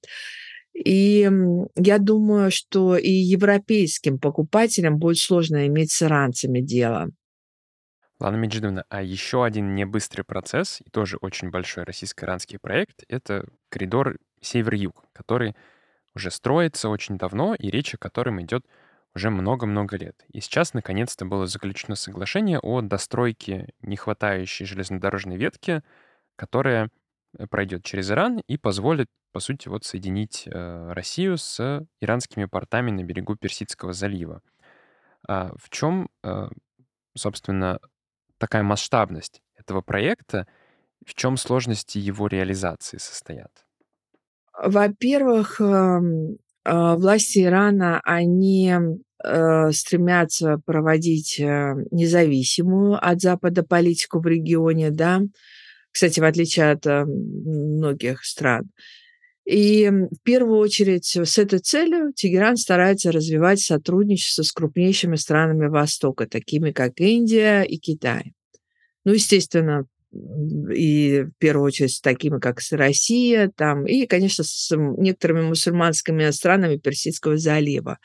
И 0.74 1.28
я 1.76 1.98
думаю, 1.98 2.52
что 2.52 2.96
и 2.96 3.10
европейским 3.10 4.18
покупателям 4.18 4.98
будет 4.98 5.18
сложно 5.18 5.66
иметь 5.66 5.90
с 5.90 6.02
иранцами 6.02 6.60
дело. 6.60 7.08
Лана 8.20 8.36
Меджидовна, 8.36 8.84
а 8.88 9.00
еще 9.00 9.44
один 9.44 9.74
небыстрый 9.76 10.22
процесс 10.22 10.80
и 10.84 10.90
тоже 10.90 11.18
очень 11.20 11.50
большой 11.50 11.84
российско-иранский 11.84 12.58
проект— 12.58 13.04
это 13.08 13.46
коридор 13.68 14.16
север-юг, 14.40 15.04
который 15.12 15.54
уже 16.14 16.32
строится 16.32 16.88
очень 16.88 17.16
давно, 17.16 17.54
и 17.54 17.70
речь 17.70 17.94
о 17.94 17.98
котором 17.98 18.42
идет 18.42 18.66
уже 19.14 19.30
много-много 19.30 19.96
лет. 19.96 20.24
И 20.32 20.40
сейчас, 20.40 20.74
наконец-то, 20.74 21.24
было 21.24 21.46
заключено 21.46 21.94
соглашение 21.94 22.58
о 22.58 22.80
достройке 22.80 23.72
нехватающей 23.82 24.66
железнодорожной 24.66 25.36
ветки, 25.36 25.82
которая 26.36 26.90
э, 27.36 27.46
пройдет 27.46 27.84
через 27.84 28.10
Иран 28.10 28.40
и 28.48 28.56
позволит, 28.56 29.08
по 29.32 29.40
сути, 29.40 29.68
вот 29.68 29.84
соединить 29.84 30.46
э, 30.46 30.92
Россию 30.92 31.38
с 31.38 31.86
иранскими 32.00 32.46
портами 32.46 32.90
на 32.90 33.04
берегу 33.04 33.36
Персидского 33.36 33.92
залива. 33.92 34.42
А 35.26 35.52
в 35.56 35.70
чем, 35.70 36.10
э, 36.24 36.48
собственно, 37.16 37.80
такая 38.38 38.62
масштабность 38.62 39.40
этого 39.56 39.80
проекта? 39.80 40.46
В 41.06 41.14
чем 41.14 41.36
сложности 41.36 41.98
его 41.98 42.26
реализации 42.26 42.98
состоят? 42.98 43.50
Во-первых, 44.60 45.60
эм, 45.60 46.38
э, 46.64 46.94
власти 46.96 47.44
Ирана, 47.44 48.00
они 48.04 48.72
э, 49.24 49.72
стремятся 49.72 50.60
проводить 50.66 51.38
э, 51.38 51.74
независимую 51.90 52.98
от 53.00 53.20
Запада 53.20 53.62
политику 53.62 54.20
в 54.20 54.26
регионе, 54.26 54.90
да, 54.90 55.20
кстати, 55.92 56.20
в 56.20 56.24
отличие 56.24 56.72
от 56.72 56.84
многих 56.84 58.24
стран. 58.24 58.70
И 59.48 59.88
в 59.88 60.22
первую 60.24 60.58
очередь 60.58 61.16
с 61.16 61.38
этой 61.38 61.60
целью 61.60 62.12
Тегеран 62.12 62.58
старается 62.58 63.10
развивать 63.10 63.60
сотрудничество 63.60 64.42
с 64.42 64.52
крупнейшими 64.52 65.16
странами 65.16 65.68
Востока, 65.68 66.28
такими 66.28 66.70
как 66.70 67.00
Индия 67.00 67.62
и 67.62 67.78
Китай. 67.78 68.34
Ну, 69.06 69.14
естественно, 69.14 69.86
и 70.12 71.22
в 71.22 71.38
первую 71.38 71.64
очередь 71.64 71.92
с 71.92 72.00
такими, 72.02 72.38
как 72.38 72.60
Россия, 72.72 73.50
там, 73.56 73.86
и, 73.86 74.04
конечно, 74.04 74.44
с 74.44 74.70
некоторыми 74.76 75.46
мусульманскими 75.46 76.30
странами 76.30 76.76
Персидского 76.76 77.38
залива. 77.38 77.96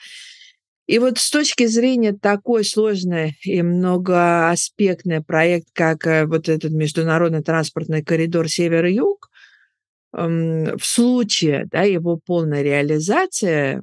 И 0.87 0.97
вот 0.97 1.17
с 1.17 1.29
точки 1.29 1.65
зрения 1.65 2.13
такой 2.13 2.63
сложный 2.63 3.37
и 3.43 3.61
многоаспектный 3.61 5.21
проект, 5.21 5.67
как 5.73 6.07
э, 6.07 6.25
вот 6.25 6.47
этот 6.47 6.71
международный 6.71 7.43
транспортный 7.43 8.01
коридор 8.01 8.47
север-юг, 8.47 9.29
в 10.13 10.83
случае 10.83 11.65
да, 11.71 11.81
его 11.81 12.19
полной 12.23 12.63
реализации, 12.63 13.81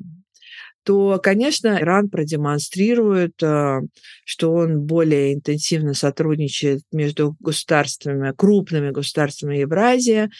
то, 0.85 1.21
конечно, 1.23 1.79
Иран 1.81 2.09
продемонстрирует, 2.09 3.43
э, 3.43 3.81
что 4.25 4.53
он 4.53 4.87
более 4.87 5.35
интенсивно 5.35 5.93
сотрудничает 5.93 6.83
между 6.91 7.37
государствами, 7.41 8.33
крупными 8.35 8.91
государствами 8.91 9.59
Евразии. 9.59 10.31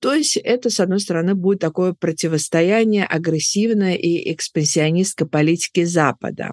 То 0.00 0.14
есть 0.14 0.36
это, 0.36 0.70
с 0.70 0.78
одной 0.78 1.00
стороны, 1.00 1.34
будет 1.34 1.58
такое 1.58 1.94
противостояние 1.94 3.04
агрессивной 3.04 3.96
и 3.96 4.32
экспансионистской 4.32 5.28
политики 5.28 5.84
Запада. 5.84 6.52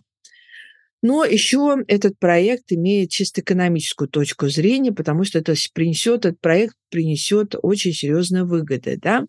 Но 1.08 1.24
еще 1.24 1.84
этот 1.88 2.18
проект 2.18 2.72
имеет 2.72 3.12
чисто 3.12 3.42
экономическую 3.42 4.08
точку 4.08 4.50
зрения, 4.50 4.92
потому 4.92 5.24
что 5.24 5.38
это 5.38 5.54
принесет, 5.72 6.26
этот 6.26 6.42
проект 6.42 6.74
принесет 6.90 7.54
очень 7.62 7.94
серьезные 7.94 8.44
выгоды. 8.44 8.98
Да? 9.00 9.24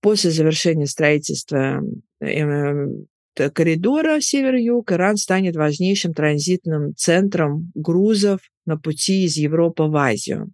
После 0.00 0.30
завершения 0.30 0.86
строительства 0.86 1.82
эм, 2.20 3.08
коридора 3.52 4.22
север-юг 4.22 4.90
Иран 4.90 5.18
станет 5.18 5.54
важнейшим 5.54 6.14
транзитным 6.14 6.94
центром 6.96 7.70
грузов 7.74 8.40
на 8.64 8.78
пути 8.78 9.24
из 9.26 9.36
Европы 9.36 9.82
в 9.82 9.96
Азию. 9.96 10.50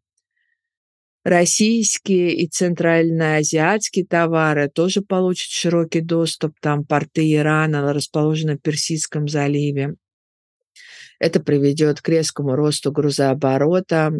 Российские 1.25 2.35
и 2.35 2.47
центральноазиатские 2.47 4.05
товары 4.05 4.69
тоже 4.69 5.01
получат 5.01 5.51
широкий 5.51 6.03
доступ. 6.03 6.55
Там 6.61 6.85
порты 6.85 7.33
Ирана 7.33 7.95
расположены 7.95 8.59
в 8.59 8.61
Персидском 8.61 9.27
заливе. 9.27 9.95
Это 11.19 11.41
приведет 11.41 12.03
к 12.03 12.09
резкому 12.11 12.55
росту 12.57 12.93
грузооборота, 12.93 14.13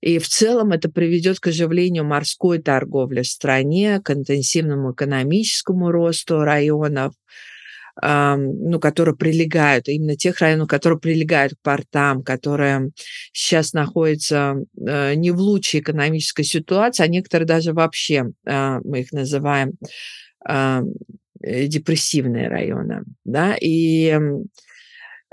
и 0.00 0.18
в 0.18 0.28
целом 0.28 0.70
это 0.70 0.88
приведет 0.88 1.40
к 1.40 1.48
оживлению 1.48 2.04
морской 2.04 2.60
торговли 2.60 3.22
в 3.22 3.26
стране, 3.26 4.00
к 4.00 4.12
интенсивному 4.12 4.92
экономическому 4.92 5.90
росту 5.90 6.38
районов, 6.44 7.14
ну, 8.00 8.78
которые 8.80 9.16
прилегают, 9.16 9.88
именно 9.88 10.16
тех 10.16 10.38
районов, 10.40 10.68
которые 10.68 11.00
прилегают 11.00 11.54
к 11.54 11.62
портам, 11.62 12.22
которые 12.22 12.90
сейчас 13.32 13.72
находятся 13.72 14.56
э, 14.78 15.14
не 15.14 15.30
в 15.30 15.38
лучшей 15.38 15.80
экономической 15.80 16.44
ситуации, 16.44 17.02
а 17.02 17.08
некоторые 17.08 17.46
даже 17.46 17.72
вообще, 17.72 18.30
а, 18.46 18.80
мы 18.84 19.00
их 19.00 19.12
называем 19.12 19.72
э, 20.48 20.82
депрессивные 21.42 22.48
районы. 22.48 23.02
Да? 23.24 23.56
И 23.60 24.16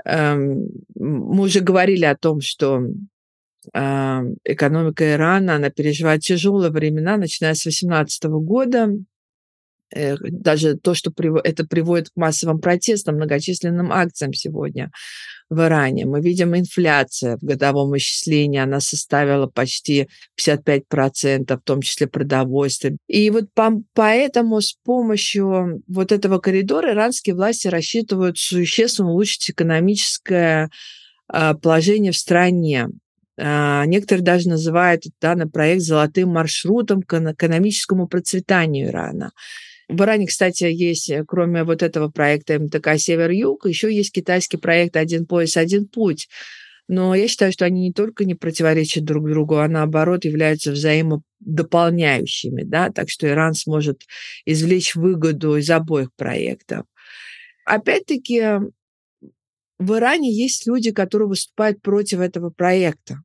мы 0.04 1.42
уже 1.42 1.60
говорили 1.60 2.04
о 2.04 2.16
том, 2.16 2.40
что 2.40 2.80
а, 3.72 4.22
экономика 4.44 5.12
Ирана, 5.12 5.56
она 5.56 5.70
переживает 5.70 6.22
тяжелые 6.22 6.70
времена, 6.70 7.16
начиная 7.16 7.54
с 7.54 7.62
2018 7.62 8.24
года. 8.24 8.90
Даже 9.92 10.76
то, 10.76 10.94
что 10.94 11.12
это 11.44 11.64
приводит 11.64 12.10
к 12.10 12.16
массовым 12.16 12.60
протестам, 12.60 13.16
многочисленным 13.16 13.92
акциям 13.92 14.32
сегодня 14.32 14.90
в 15.48 15.60
Иране. 15.60 16.06
Мы 16.06 16.20
видим 16.20 16.56
инфляция 16.56 17.36
в 17.36 17.44
годовом 17.44 17.96
исчислении, 17.96 18.58
она 18.58 18.80
составила 18.80 19.46
почти 19.46 20.08
55%, 20.40 21.56
в 21.56 21.62
том 21.62 21.82
числе 21.82 22.08
продовольствие. 22.08 22.96
И 23.06 23.30
вот 23.30 23.44
поэтому 23.94 24.60
с 24.60 24.72
помощью 24.72 25.82
вот 25.86 26.10
этого 26.10 26.38
коридора 26.38 26.92
иранские 26.92 27.36
власти 27.36 27.68
рассчитывают 27.68 28.38
существенно 28.38 29.10
улучшить 29.10 29.50
экономическое 29.50 30.70
а, 31.28 31.54
положение 31.54 32.12
в 32.12 32.16
стране. 32.16 32.88
А, 33.38 33.84
некоторые 33.86 34.24
даже 34.24 34.48
называют 34.48 35.04
данный 35.20 35.48
проект 35.48 35.82
золотым 35.82 36.30
маршрутом 36.30 37.02
к 37.02 37.14
экономическому 37.14 38.08
процветанию 38.08 38.88
Ирана. 38.88 39.30
В 39.88 40.02
Иране, 40.02 40.26
кстати, 40.26 40.64
есть, 40.64 41.10
э, 41.10 41.24
кроме 41.26 41.62
вот 41.62 41.82
этого 41.82 42.08
проекта 42.08 42.58
МТК 42.58 42.98
«Север-Юг», 42.98 43.66
еще 43.66 43.94
есть 43.94 44.12
китайский 44.12 44.56
проект 44.56 44.96
«Один 44.96 45.26
пояс, 45.26 45.56
один 45.56 45.86
путь». 45.86 46.28
Но 46.88 47.14
я 47.14 47.26
считаю, 47.26 47.52
что 47.52 47.64
они 47.64 47.82
не 47.82 47.92
только 47.92 48.24
не 48.24 48.34
противоречат 48.34 49.04
друг 49.04 49.28
другу, 49.28 49.56
а 49.56 49.68
наоборот 49.68 50.24
являются 50.24 50.70
взаимодополняющими. 50.70 52.62
Да? 52.62 52.90
Так 52.90 53.10
что 53.10 53.26
Иран 53.26 53.54
сможет 53.54 54.02
извлечь 54.44 54.94
выгоду 54.94 55.56
из 55.56 55.68
обоих 55.68 56.14
проектов. 56.14 56.86
Опять-таки, 57.64 58.60
в 59.78 59.94
Иране 59.94 60.32
есть 60.32 60.66
люди, 60.68 60.92
которые 60.92 61.28
выступают 61.28 61.82
против 61.82 62.20
этого 62.20 62.50
проекта. 62.50 63.22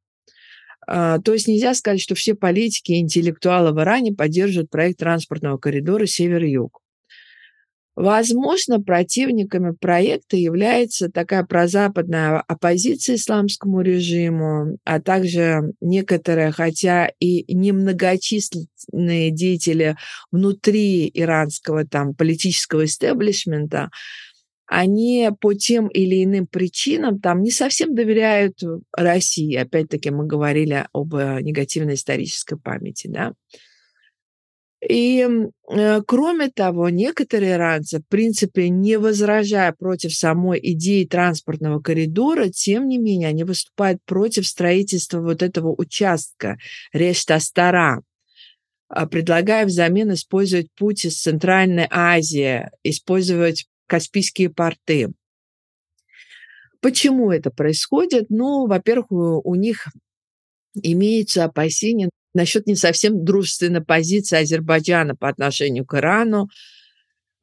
А, 0.87 1.19
то 1.19 1.33
есть 1.33 1.47
нельзя 1.47 1.73
сказать, 1.73 2.01
что 2.01 2.15
все 2.15 2.35
политики 2.35 2.91
и 2.93 2.99
интеллектуалы 2.99 3.71
в 3.71 3.79
Иране 3.79 4.13
поддерживают 4.13 4.69
проект 4.69 4.99
транспортного 4.99 5.57
коридора 5.57 6.05
север-юг. 6.05 6.81
Возможно, 7.95 8.81
противниками 8.81 9.75
проекта 9.79 10.37
является 10.37 11.09
такая 11.09 11.43
прозападная 11.43 12.39
оппозиция 12.47 13.17
исламскому 13.17 13.81
режиму, 13.81 14.77
а 14.85 15.01
также 15.01 15.73
некоторые, 15.81 16.51
хотя 16.51 17.11
и 17.19 17.53
немногочисленные 17.53 19.31
деятели 19.31 19.97
внутри 20.31 21.11
иранского 21.13 21.85
там, 21.85 22.15
политического 22.15 22.85
истеблишмента, 22.85 23.89
они 24.73 25.29
по 25.41 25.53
тем 25.53 25.89
или 25.89 26.23
иным 26.23 26.47
причинам 26.47 27.19
там 27.19 27.41
не 27.41 27.51
совсем 27.51 27.93
доверяют 27.93 28.57
России. 28.95 29.53
Опять-таки 29.53 30.11
мы 30.11 30.25
говорили 30.25 30.87
об 30.93 31.13
э, 31.13 31.41
негативной 31.41 31.95
исторической 31.95 32.57
памяти, 32.57 33.07
да. 33.07 33.33
И 34.87 35.27
э, 35.69 36.01
кроме 36.07 36.49
того, 36.51 36.87
некоторые 36.87 37.55
иранцы, 37.55 37.99
в 37.99 38.07
принципе, 38.07 38.69
не 38.69 38.97
возражая 38.97 39.73
против 39.77 40.15
самой 40.15 40.61
идеи 40.63 41.03
транспортного 41.03 41.81
коридора, 41.81 42.47
тем 42.47 42.87
не 42.87 42.97
менее, 42.97 43.27
они 43.27 43.43
выступают 43.43 43.99
против 44.05 44.47
строительства 44.47 45.19
вот 45.19 45.43
этого 45.43 45.75
участка 45.77 46.57
Рештастара, 46.93 48.03
а, 48.87 49.05
предлагая 49.05 49.65
взамен 49.65 50.13
использовать 50.13 50.67
путь 50.77 51.03
из 51.03 51.21
Центральной 51.21 51.87
Азии, 51.89 52.69
использовать 52.83 53.65
Каспийские 53.91 54.49
порты. 54.49 55.09
Почему 56.79 57.29
это 57.29 57.51
происходит? 57.51 58.27
Ну, 58.29 58.65
во-первых, 58.65 59.07
у 59.11 59.55
них 59.55 59.87
имеются 60.81 61.43
опасения 61.43 62.09
насчет 62.33 62.67
не 62.67 62.75
совсем 62.75 63.25
дружественной 63.25 63.83
позиции 63.83 64.37
Азербайджана 64.37 65.17
по 65.17 65.27
отношению 65.27 65.85
к 65.85 65.93
Ирану. 65.95 66.47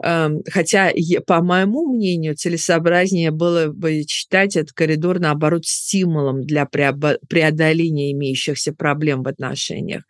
Эм, 0.03 0.40
хотя, 0.51 0.90
по 1.26 1.42
моему 1.42 1.92
мнению, 1.92 2.34
целесообразнее 2.34 3.30
было 3.30 3.66
бы 3.66 4.05
считать 4.09 4.57
этот 4.57 4.72
коридор, 4.72 5.18
наоборот, 5.18 5.66
стимулом 5.66 6.46
для 6.46 6.64
преодоления 6.64 8.11
имеющихся 8.12 8.72
проблем 8.72 9.22
в 9.22 9.28
отношениях. 9.28 10.05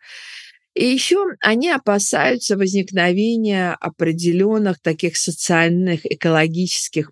И 0.75 0.85
еще 0.85 1.25
они 1.41 1.69
опасаются 1.69 2.55
возникновения 2.55 3.75
определенных 3.79 4.79
таких 4.81 5.17
социальных, 5.17 6.05
экологических 6.05 7.11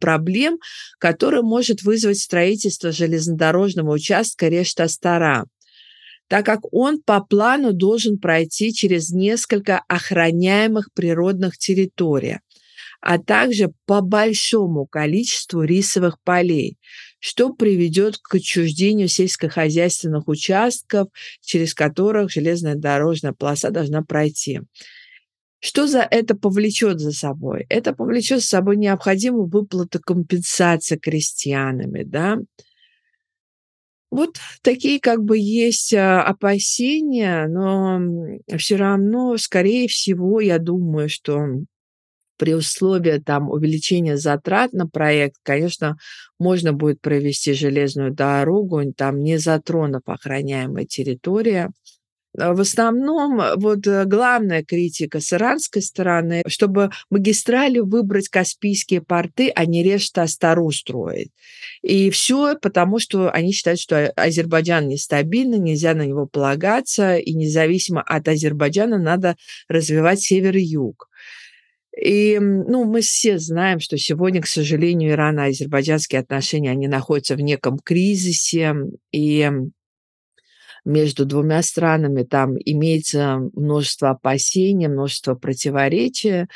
проблем, 0.00 0.58
которые 0.98 1.42
может 1.42 1.82
вызвать 1.82 2.18
строительство 2.18 2.92
железнодорожного 2.92 3.92
участка 3.92 4.48
Рештастара, 4.48 5.46
так 6.28 6.44
как 6.44 6.60
он 6.72 7.00
по 7.00 7.20
плану 7.20 7.72
должен 7.72 8.18
пройти 8.18 8.72
через 8.72 9.10
несколько 9.10 9.82
охраняемых 9.88 10.88
природных 10.94 11.56
территорий, 11.56 12.38
а 13.00 13.18
также 13.18 13.72
по 13.86 14.00
большому 14.00 14.86
количеству 14.86 15.62
рисовых 15.62 16.18
полей, 16.24 16.76
что 17.18 17.52
приведет 17.52 18.18
к 18.18 18.36
отчуждению 18.36 19.08
сельскохозяйственных 19.08 20.28
участков, 20.28 21.08
через 21.40 21.74
которых 21.74 22.30
железная 22.30 22.74
дорожная 22.74 23.32
полоса 23.32 23.70
должна 23.70 24.02
пройти. 24.02 24.60
Что 25.60 25.88
за 25.88 26.00
это 26.00 26.36
повлечет 26.36 27.00
за 27.00 27.10
собой? 27.10 27.66
Это 27.68 27.92
повлечет 27.92 28.40
за 28.40 28.46
собой 28.46 28.76
необходимую 28.76 29.46
выплату 29.46 29.98
компенсации 30.00 30.96
крестьянами, 30.96 32.04
да, 32.04 32.38
вот 34.10 34.38
такие 34.62 35.00
как 35.00 35.22
бы 35.22 35.36
есть 35.36 35.92
а, 35.92 36.22
опасения, 36.22 37.46
но 37.46 38.00
все 38.56 38.76
равно, 38.76 39.36
скорее 39.36 39.86
всего, 39.86 40.40
я 40.40 40.58
думаю, 40.58 41.10
что 41.10 41.38
при 42.38 42.54
условии 42.54 43.18
там 43.18 43.50
увеличения 43.50 44.16
затрат 44.16 44.72
на 44.72 44.86
проект, 44.86 45.36
конечно, 45.42 45.96
можно 46.38 46.72
будет 46.72 47.00
провести 47.00 47.52
железную 47.52 48.12
дорогу, 48.12 48.80
там 48.96 49.22
не 49.22 49.38
затронув 49.38 50.02
охраняемые 50.06 50.86
территории. 50.86 51.68
А 52.38 52.54
в 52.54 52.60
основном 52.60 53.40
вот 53.56 53.86
э, 53.86 54.04
главная 54.04 54.62
критика 54.62 55.18
с 55.18 55.32
иранской 55.32 55.82
стороны, 55.82 56.42
чтобы 56.46 56.90
магистрали 57.10 57.78
выбрать 57.80 58.28
Каспийские 58.28 59.00
порты, 59.00 59.50
а 59.54 59.64
не 59.64 59.82
решта 59.82 60.22
Астару 60.22 60.70
строить. 60.70 61.30
И 61.82 62.10
все 62.10 62.56
потому, 62.60 62.98
что 62.98 63.30
они 63.30 63.52
считают, 63.52 63.80
что 63.80 64.12
Азербайджан 64.14 64.88
нестабильный, 64.88 65.58
нельзя 65.58 65.94
на 65.94 66.06
него 66.06 66.26
полагаться, 66.26 67.16
и 67.16 67.32
независимо 67.34 68.02
от 68.02 68.28
Азербайджана 68.28 68.98
надо 68.98 69.36
развивать 69.68 70.20
север 70.20 70.54
и 72.00 72.38
ну, 72.38 72.84
мы 72.84 73.00
все 73.00 73.38
знаем, 73.38 73.80
что 73.80 73.96
сегодня, 73.98 74.40
к 74.40 74.46
сожалению, 74.46 75.12
Иран 75.12 75.40
и 75.40 75.48
азербайджанские 75.48 76.20
отношения, 76.20 76.70
они 76.70 76.86
находятся 76.86 77.34
в 77.34 77.40
неком 77.40 77.78
кризисе, 77.78 78.74
и 79.10 79.50
между 80.84 81.26
двумя 81.26 81.62
странами 81.62 82.22
там 82.22 82.54
имеется 82.64 83.38
множество 83.52 84.10
опасений, 84.10 84.86
множество 84.86 85.34
противоречий. 85.34 86.46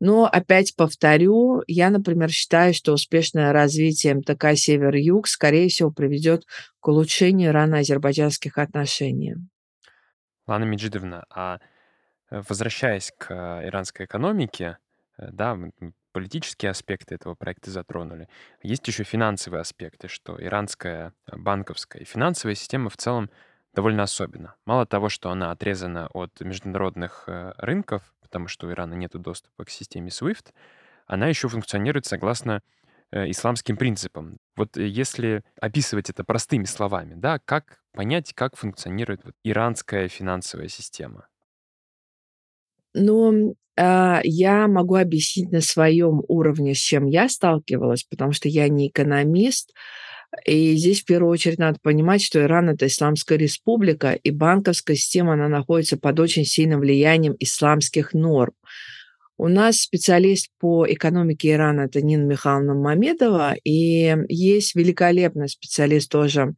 Но 0.00 0.26
опять 0.26 0.74
повторю, 0.76 1.62
я, 1.66 1.90
например, 1.90 2.30
считаю, 2.30 2.74
что 2.74 2.92
успешное 2.92 3.52
развитие 3.52 4.14
МТК 4.14 4.54
«Север-Юг», 4.54 5.26
скорее 5.26 5.68
всего, 5.68 5.90
приведет 5.90 6.44
к 6.80 6.88
улучшению 6.88 7.50
ирано-азербайджанских 7.50 8.58
отношений. 8.58 9.36
Лана 10.46 10.64
Меджидовна, 10.64 11.24
а 11.30 11.58
э, 12.30 12.42
возвращаясь 12.48 13.12
к 13.16 13.30
э, 13.30 13.68
иранской 13.68 14.06
экономике, 14.06 14.78
Э, 15.18 15.30
да, 15.32 15.58
политические 16.12 16.70
аспекты 16.70 17.14
этого 17.14 17.34
проекта 17.34 17.70
затронули. 17.70 18.28
Есть 18.62 18.86
еще 18.88 19.04
финансовые 19.04 19.60
аспекты, 19.60 20.08
что 20.08 20.42
иранская 20.42 21.12
э, 21.26 21.36
банковская 21.36 22.00
и 22.00 22.04
финансовая 22.04 22.54
система 22.54 22.90
в 22.90 22.96
целом 22.96 23.30
довольно 23.74 24.02
особенна. 24.02 24.54
Мало 24.64 24.86
того, 24.86 25.08
что 25.08 25.30
она 25.30 25.50
отрезана 25.50 26.08
от 26.08 26.40
международных 26.40 27.24
э, 27.26 27.52
рынков, 27.58 28.14
потому 28.20 28.48
что 28.48 28.66
у 28.66 28.70
Ирана 28.70 28.94
нет 28.94 29.12
доступа 29.12 29.64
к 29.64 29.70
системе 29.70 30.08
SWIFT, 30.08 30.52
она 31.06 31.28
еще 31.28 31.48
функционирует 31.48 32.06
согласно 32.06 32.62
исламским 33.12 33.76
принципам. 33.76 34.38
Вот 34.56 34.76
если 34.76 35.44
описывать 35.60 36.10
это 36.10 36.24
простыми 36.24 36.64
словами, 36.64 37.14
да, 37.14 37.38
как 37.38 37.80
понять, 37.92 38.34
как 38.34 38.56
функционирует 38.56 39.22
иранская 39.44 40.08
финансовая 40.08 40.66
система? 40.66 41.28
А, 42.94 43.54
я 43.76 44.68
могу 44.68 44.96
объяснить 44.96 45.52
на 45.52 45.60
своем 45.60 46.22
уровне, 46.28 46.74
с 46.74 46.78
чем 46.78 47.06
я 47.06 47.28
сталкивалась, 47.28 48.04
потому 48.04 48.32
что 48.32 48.48
я 48.48 48.68
не 48.68 48.88
экономист. 48.88 49.72
И 50.44 50.74
здесь 50.76 51.02
в 51.02 51.04
первую 51.04 51.30
очередь 51.30 51.58
надо 51.58 51.78
понимать, 51.82 52.22
что 52.22 52.40
Иран– 52.40 52.70
это 52.70 52.86
исламская 52.86 53.38
республика, 53.38 54.12
и 54.12 54.30
банковская 54.30 54.96
система, 54.96 55.34
она 55.34 55.48
находится 55.48 55.96
под 55.96 56.20
очень 56.20 56.44
сильным 56.44 56.80
влиянием 56.80 57.36
исламских 57.38 58.12
норм. 58.12 58.52
У 59.38 59.48
нас 59.48 59.80
специалист 59.80 60.48
по 60.58 60.86
экономике 60.90 61.52
Ирана– 61.52 61.82
это 61.82 62.00
Нина 62.00 62.24
Михайловна 62.24 62.74
Мамедова, 62.74 63.54
и 63.64 64.16
есть 64.28 64.74
великолепный 64.74 65.48
специалист 65.48 66.10
тоже 66.10 66.54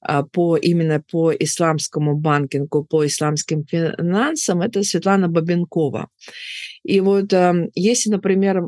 а, 0.00 0.22
по, 0.22 0.56
именно 0.56 1.02
по 1.02 1.32
исламскому 1.32 2.16
банкингу, 2.16 2.84
по 2.84 3.06
исламским 3.06 3.64
финансам, 3.66 4.62
это 4.62 4.82
Светлана 4.82 5.28
Бабенкова. 5.28 6.08
И 6.82 7.00
вот 7.00 7.32
если, 7.74 8.10
например, 8.10 8.62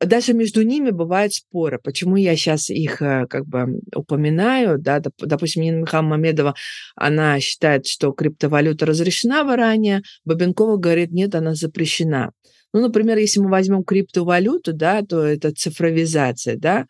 даже 0.00 0.32
между 0.32 0.62
ними 0.62 0.90
бывают 0.90 1.34
споры. 1.34 1.78
Почему 1.82 2.16
я 2.16 2.36
сейчас 2.36 2.70
их 2.70 3.02
э, 3.02 3.26
как 3.28 3.46
бы 3.46 3.80
упоминаю? 3.94 4.78
Да, 4.78 5.00
допустим, 5.18 5.62
Нина 5.62 5.80
Михайловна 5.80 6.16
Мамедова, 6.16 6.54
она 6.96 7.38
считает, 7.40 7.86
что 7.86 8.12
криптовалюта 8.12 8.86
разрешена 8.86 9.44
в 9.44 9.54
Иране, 9.54 10.02
Бабенкова 10.24 10.76
говорит, 10.76 11.12
нет, 11.12 11.34
она 11.34 11.54
запрещена. 11.54 12.32
Ну, 12.76 12.82
например, 12.82 13.16
если 13.16 13.40
мы 13.40 13.48
возьмем 13.48 13.84
криптовалюту, 13.84 14.74
да, 14.74 15.00
то 15.00 15.22
это 15.22 15.50
цифровизация, 15.50 16.56
да, 16.58 16.84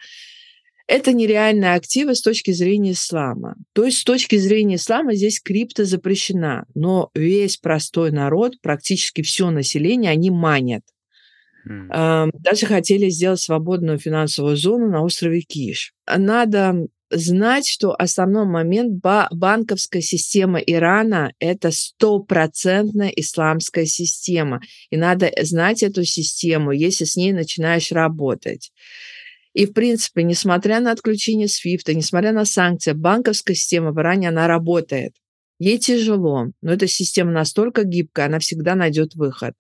Это 0.89 1.13
нереальные 1.13 1.75
активы 1.75 2.15
с 2.15 2.23
точки 2.23 2.53
зрения 2.53 2.93
ислама. 2.93 3.57
То 3.73 3.85
есть 3.85 3.99
с 3.99 4.05
точки 4.05 4.37
зрения 4.37 4.77
ислама 4.77 5.15
здесь 5.15 5.41
крипто 5.41 5.85
запрещена, 5.85 6.65
но 6.75 7.11
весь 7.15 7.57
простой 7.57 8.13
народ, 8.13 8.61
практически 8.63 9.23
все 9.23 9.51
население, 9.51 10.13
они 10.13 10.31
манят. 10.31 10.83
Mm. 11.69 12.31
Даже 12.35 12.67
хотели 12.67 13.09
сделать 13.11 13.41
свободную 13.41 13.99
финансовую 13.99 14.57
зону 14.57 14.89
на 14.89 15.03
острове 15.03 15.41
Киш. 15.41 15.93
Надо 16.07 16.87
знать, 17.11 17.67
что 17.67 17.95
основной 17.95 18.47
момент 18.47 19.01
банковская 19.31 20.03
система 20.03 20.59
Ирана– 20.59 21.33
это 21.39 21.71
стопроцентная 21.71 23.09
исламская 23.09 23.87
система. 23.87 24.61
И 24.91 24.97
надо 24.97 25.31
знать 25.43 25.83
эту 25.83 26.05
систему, 26.05 26.73
если 26.73 27.05
с 27.05 27.17
ней 27.17 27.33
начинаешь 27.33 27.93
работать. 27.93 28.73
И, 29.55 29.67
в 29.67 29.73
принципе, 29.73 30.23
несмотря 30.23 30.81
на 30.81 30.91
отключение 30.91 31.47
SWIFT, 31.47 31.95
несмотря 31.95 32.33
на 32.33 32.45
санкции, 32.45 32.93
банковская 32.93 33.55
система 33.55 33.93
в 33.93 33.99
Иране, 33.99 34.29
она 34.29 34.49
работает. 34.49 35.15
Ей 35.59 35.79
тяжело, 35.79 36.51
но 36.61 36.73
эта 36.73 36.87
система 36.87 37.31
настолько 37.31 37.85
гибкая, 37.85 38.27
она 38.27 38.39
всегда 38.39 38.75
найдет 38.75 39.15
выход. 39.15 39.55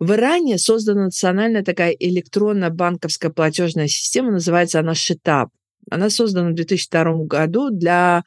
В 0.00 0.12
Иране 0.12 0.58
создана 0.58 1.04
национальная 1.04 1.62
такая 1.62 1.92
электронная 1.92 2.70
банковская 2.70 3.30
платежная 3.30 3.88
система, 3.88 4.32
называется 4.32 4.80
она 4.80 4.94
Шитап. 4.94 5.50
Она 5.90 6.10
создана 6.10 6.50
в 6.50 6.54
2002 6.54 7.24
году 7.24 7.70
для 7.70 8.24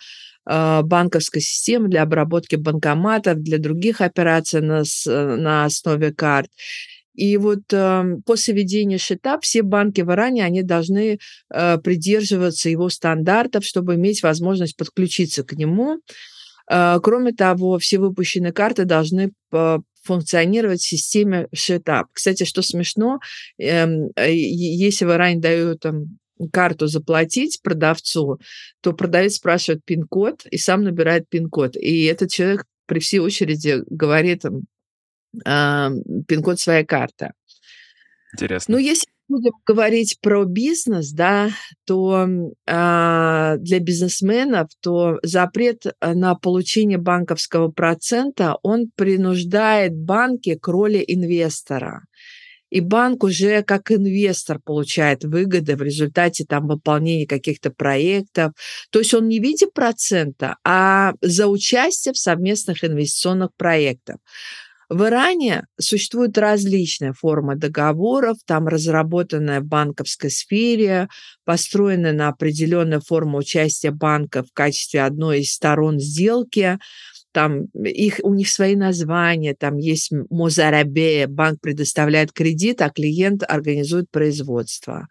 э, 0.50 0.82
банковской 0.84 1.42
системы, 1.42 1.90
для 1.90 2.04
обработки 2.04 2.56
банкоматов, 2.56 3.42
для 3.42 3.58
других 3.58 4.02
операций 4.02 4.62
на, 4.62 4.84
на 5.06 5.66
основе 5.66 6.14
карт. 6.14 6.50
И 7.14 7.38
вот 7.38 7.74
э, 7.74 8.04
после 8.26 8.54
введения 8.54 8.98
счета 8.98 9.40
все 9.42 9.64
банки 9.64 10.02
в 10.02 10.12
Иране, 10.12 10.46
они 10.46 10.64
должны 10.64 11.20
э, 11.54 11.78
придерживаться 11.78 12.70
его 12.70 12.90
стандартов, 12.90 13.66
чтобы 13.66 13.96
иметь 13.96 14.24
возможность 14.24 14.78
подключиться 14.78 15.44
к 15.44 15.54
нему. 15.54 16.00
Э, 16.70 17.00
кроме 17.04 17.34
того, 17.34 17.78
все 17.80 18.00
выпущенные 18.00 18.54
карты 18.54 18.86
должны 18.86 19.34
э, 19.52 19.80
функционировать 20.04 20.82
в 20.82 20.88
системе 20.88 21.48
Шитап. 21.54 22.08
Кстати, 22.14 22.44
что 22.44 22.62
смешно, 22.62 23.20
эм, 23.60 24.10
э, 24.16 24.34
если 24.34 25.06
в 25.06 25.12
Иране 25.12 25.40
дают 25.40 25.82
там, 25.82 26.18
карту 26.50 26.88
заплатить 26.88 27.62
продавцу, 27.62 28.40
то 28.82 28.94
продавец 28.94 29.36
спрашивает 29.36 29.84
пин-код 29.86 30.46
и 30.50 30.58
сам 30.58 30.84
набирает 30.84 31.30
пин-код. 31.30 31.76
И 31.76 32.04
этот 32.06 32.32
человек 32.32 32.66
при 32.86 33.00
всей 33.00 33.20
очереди 33.20 33.84
говорит 33.90 34.44
пин-код 35.34 36.60
своей 36.60 36.86
карты. 36.86 37.32
Интересно. 38.34 38.74
Ну, 38.74 38.80
если 38.80 39.08
будем 39.28 39.54
говорить 39.66 40.18
про 40.22 40.44
бизнес, 40.46 41.12
да, 41.12 41.50
то 41.86 42.28
э, 42.28 43.56
для 43.58 43.80
бизнесменов, 43.80 44.70
то 44.82 45.20
запрет 45.24 45.86
на 46.02 46.36
получение 46.36 46.98
банковского 46.98 47.72
процента, 47.72 48.58
он 48.62 48.92
принуждает 48.96 49.96
банки 49.96 50.56
к 50.56 50.68
роли 50.68 51.04
инвестора. 51.08 52.04
И 52.72 52.80
банк 52.80 53.24
уже 53.24 53.62
как 53.62 53.92
инвестор 53.92 54.60
получает 54.60 55.24
выгоды 55.24 55.76
в 55.76 55.84
результате 55.84 56.46
там 56.46 56.68
выполнения 56.68 57.28
каких-то 57.28 57.70
проектов. 57.70 58.54
То 58.90 59.00
есть 59.00 59.14
он 59.14 59.28
не 59.28 59.40
в 59.40 59.44
виде 59.44 59.68
процента, 59.68 60.56
а 60.64 61.14
за 61.22 61.48
участие 61.48 62.14
в 62.14 62.18
совместных 62.18 62.84
инвестиционных 62.84 63.50
проектах. 63.58 64.18
В 64.92 65.06
Иране 65.06 65.68
существуют 65.80 66.38
различные 66.38 67.14
формы 67.14 67.56
договоров, 67.56 68.40
там 68.46 68.68
разработанная 68.68 69.62
в 69.62 69.66
банковской 69.66 70.30
сфере, 70.30 71.08
построенная 71.46 72.12
на 72.12 72.28
определенную 72.28 73.00
форму 73.00 73.38
участия 73.38 73.92
банка 73.92 74.44
в 74.44 74.52
качестве 74.54 75.04
одной 75.04 75.42
из 75.42 75.54
сторон 75.54 75.98
сделки. 75.98 76.78
Там 77.32 77.66
их, 77.74 78.20
у 78.24 78.34
них 78.34 78.50
свои 78.50 78.76
названия, 78.76 79.56
там 79.58 79.78
есть 79.78 80.12
Мозарабе, 80.30 81.28
банк 81.28 81.62
предоставляет 81.62 82.32
кредит, 82.34 82.82
а 82.82 82.90
клиент 82.90 83.44
организует 83.48 84.10
производство 84.12 85.08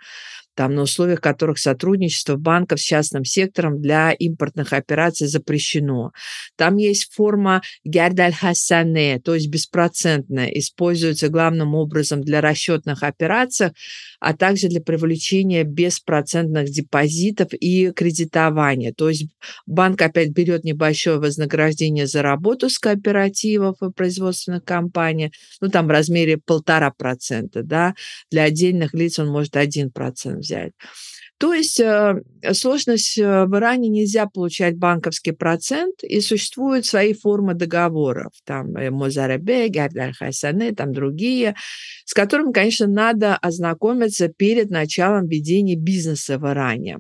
там, 0.55 0.75
на 0.75 0.83
условиях 0.83 1.21
которых 1.21 1.59
сотрудничество 1.59 2.37
банков 2.37 2.81
с 2.81 2.85
частным 2.85 3.25
сектором 3.25 3.81
для 3.81 4.13
импортных 4.13 4.73
операций 4.73 5.27
запрещено. 5.27 6.13
Там 6.57 6.77
есть 6.77 7.13
форма 7.13 7.63
гярдаль-хасане, 7.85 9.21
то 9.21 9.35
есть 9.35 9.49
беспроцентная, 9.49 10.49
используется 10.49 11.29
главным 11.29 11.75
образом 11.75 12.23
для 12.23 12.41
расчетных 12.41 13.03
операций, 13.03 13.71
а 14.21 14.35
также 14.35 14.69
для 14.69 14.81
привлечения 14.81 15.65
беспроцентных 15.65 16.71
депозитов 16.71 17.53
и 17.53 17.91
кредитования. 17.93 18.93
То 18.93 19.09
есть 19.09 19.29
банк 19.67 20.03
опять 20.03 20.31
берет 20.31 20.65
небольшое 20.65 21.19
вознаграждение 21.19 22.07
за 22.07 22.23
работу 22.23 22.69
с 22.69 22.79
кооперативов 22.79 23.77
и 23.83 23.91
производственных 23.91 24.65
компаний, 24.65 25.33
ну 25.61 25.69
там 25.69 25.87
в 25.87 25.91
размере 25.91 26.39
полтора 26.39 26.91
процента, 26.91 27.63
да, 27.63 27.95
для 28.31 28.45
отдельных 28.45 28.95
лиц 28.95 29.19
он 29.19 29.29
может 29.29 29.57
один 29.57 29.91
процент 29.91 30.40
взять. 30.41 30.73
То 31.41 31.55
есть 31.55 31.81
э, 31.81 32.21
сложность 32.53 33.17
э, 33.19 33.47
в 33.47 33.57
Иране 33.57 33.89
нельзя 33.89 34.27
получать 34.27 34.77
банковский 34.77 35.33
процент, 35.33 36.03
и 36.03 36.21
существуют 36.21 36.85
свои 36.85 37.15
формы 37.15 37.55
договоров, 37.55 38.33
там 38.45 38.77
э, 38.77 38.91
Мозарабе, 38.91 39.69
Гардаль 39.69 40.13
Хасане, 40.13 40.73
там 40.73 40.93
другие, 40.93 41.57
с 42.05 42.13
которыми, 42.13 42.53
конечно, 42.53 42.87
надо 42.87 43.37
ознакомиться 43.37 44.29
перед 44.29 44.69
началом 44.69 45.29
ведения 45.29 45.77
бизнеса 45.77 46.39
в 46.39 46.47
Иране. 46.47 46.99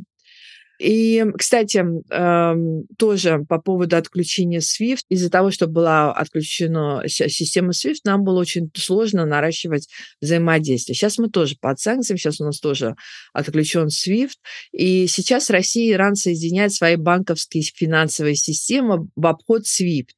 И, 0.80 1.22
кстати, 1.36 1.76
эм, 1.76 2.86
тоже 2.96 3.44
по 3.46 3.60
поводу 3.60 3.98
отключения 3.98 4.60
SWIFT, 4.60 5.04
из-за 5.10 5.28
того, 5.28 5.50
что 5.50 5.66
была 5.66 6.10
отключена 6.10 7.02
система 7.06 7.72
SWIFT, 7.72 7.98
нам 8.04 8.24
было 8.24 8.40
очень 8.40 8.70
сложно 8.74 9.26
наращивать 9.26 9.88
взаимодействие. 10.22 10.96
Сейчас 10.96 11.18
мы 11.18 11.28
тоже 11.28 11.56
под 11.60 11.78
санкциями, 11.78 12.16
сейчас 12.18 12.40
у 12.40 12.46
нас 12.46 12.60
тоже 12.60 12.94
отключен 13.34 13.88
SWIFT, 13.88 14.38
и 14.72 15.06
сейчас 15.06 15.50
Россия 15.50 15.90
и 15.90 15.92
Иран 15.92 16.14
соединяют 16.14 16.72
свои 16.72 16.96
банковские 16.96 17.62
финансовые 17.62 18.36
системы 18.36 19.06
в 19.14 19.26
обход 19.26 19.64
SWIFT. 19.66 20.08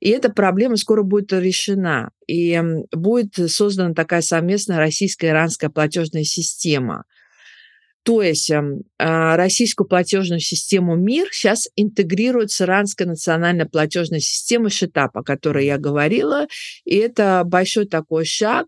И 0.00 0.08
эта 0.08 0.30
проблема 0.30 0.76
скоро 0.76 1.02
будет 1.02 1.34
решена. 1.34 2.12
И 2.26 2.58
будет 2.92 3.34
создана 3.50 3.92
такая 3.92 4.22
совместная 4.22 4.78
российско-иранская 4.78 5.68
платежная 5.68 6.24
система– 6.24 7.04
то 8.04 8.20
есть 8.22 8.50
эм, 8.50 8.82
а, 8.98 9.36
российскую 9.36 9.86
платежную 9.86 10.40
систему 10.40 10.96
МИР 10.96 11.28
сейчас 11.30 11.68
интегрирует 11.76 12.50
с 12.50 12.60
иранской 12.60 13.06
национальной 13.06 13.66
платежной 13.66 14.20
системой 14.20 14.70
ШИТАП, 14.70 15.18
о 15.18 15.22
которой 15.22 15.66
я 15.66 15.78
говорила. 15.78 16.46
И 16.84 16.96
это 16.96 17.42
большой 17.44 17.86
такой 17.86 18.24
шаг. 18.24 18.66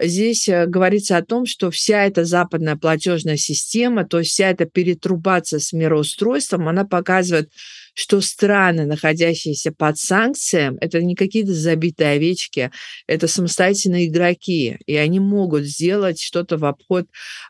Здесь 0.00 0.48
э, 0.48 0.66
говорится 0.66 1.16
о 1.16 1.24
том, 1.24 1.46
что 1.46 1.70
вся 1.70 2.04
эта 2.04 2.24
западная 2.24 2.74
платежная 2.74 3.36
система, 3.36 4.04
то 4.04 4.18
есть 4.18 4.32
вся 4.32 4.50
эта 4.50 4.64
перетрубация 4.64 5.60
с 5.60 5.72
мироустройством, 5.72 6.68
она 6.68 6.84
показывает, 6.84 7.50
что 7.94 8.20
страны, 8.20 8.86
находящиеся 8.86 9.72
под 9.72 9.96
санкциями, 9.98 10.76
это 10.80 11.00
не 11.02 11.14
какие-то 11.14 11.54
забитые 11.54 12.10
овечки, 12.10 12.70
это 13.06 13.28
самостоятельные 13.28 14.08
игроки, 14.08 14.78
и 14.86 14.96
они 14.96 15.20
могут 15.20 15.64
сделать 15.64 16.20
что-то 16.20 16.58
в 16.58 16.64
обход 16.64 17.06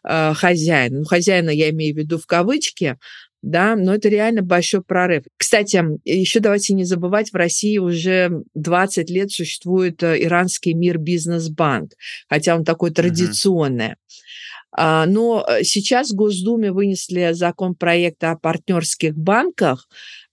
э, 0.06 0.34
хозяина. 0.34 1.00
Ну, 1.00 1.04
хозяина 1.04 1.50
я 1.50 1.70
имею 1.70 1.94
в 1.94 1.98
виду 1.98 2.18
в 2.18 2.26
кавычки, 2.26 2.98
да, 3.42 3.76
но 3.76 3.94
это 3.94 4.08
реально 4.08 4.42
большой 4.42 4.82
прорыв. 4.82 5.24
Кстати, 5.36 5.82
еще 6.04 6.40
давайте 6.40 6.74
не 6.74 6.84
забывать, 6.84 7.30
в 7.30 7.36
России 7.36 7.78
уже 7.78 8.42
20 8.54 9.10
лет 9.10 9.32
существует 9.32 10.02
э, 10.02 10.22
иранский 10.22 10.74
мир 10.74 10.98
бизнес-банк, 10.98 11.92
хотя 12.28 12.54
он 12.54 12.64
такой 12.64 12.90
традиционный. 12.90 13.88
Uh-huh. 13.88 13.94
Но 14.76 15.46
э, 15.46 15.62
сейчас 15.62 16.10
в 16.10 16.16
Госдуме 16.16 16.72
вынесли 16.72 17.30
законопроект 17.32 18.24
о 18.24 18.36
партнерских 18.36 19.14
банках, 19.14 19.86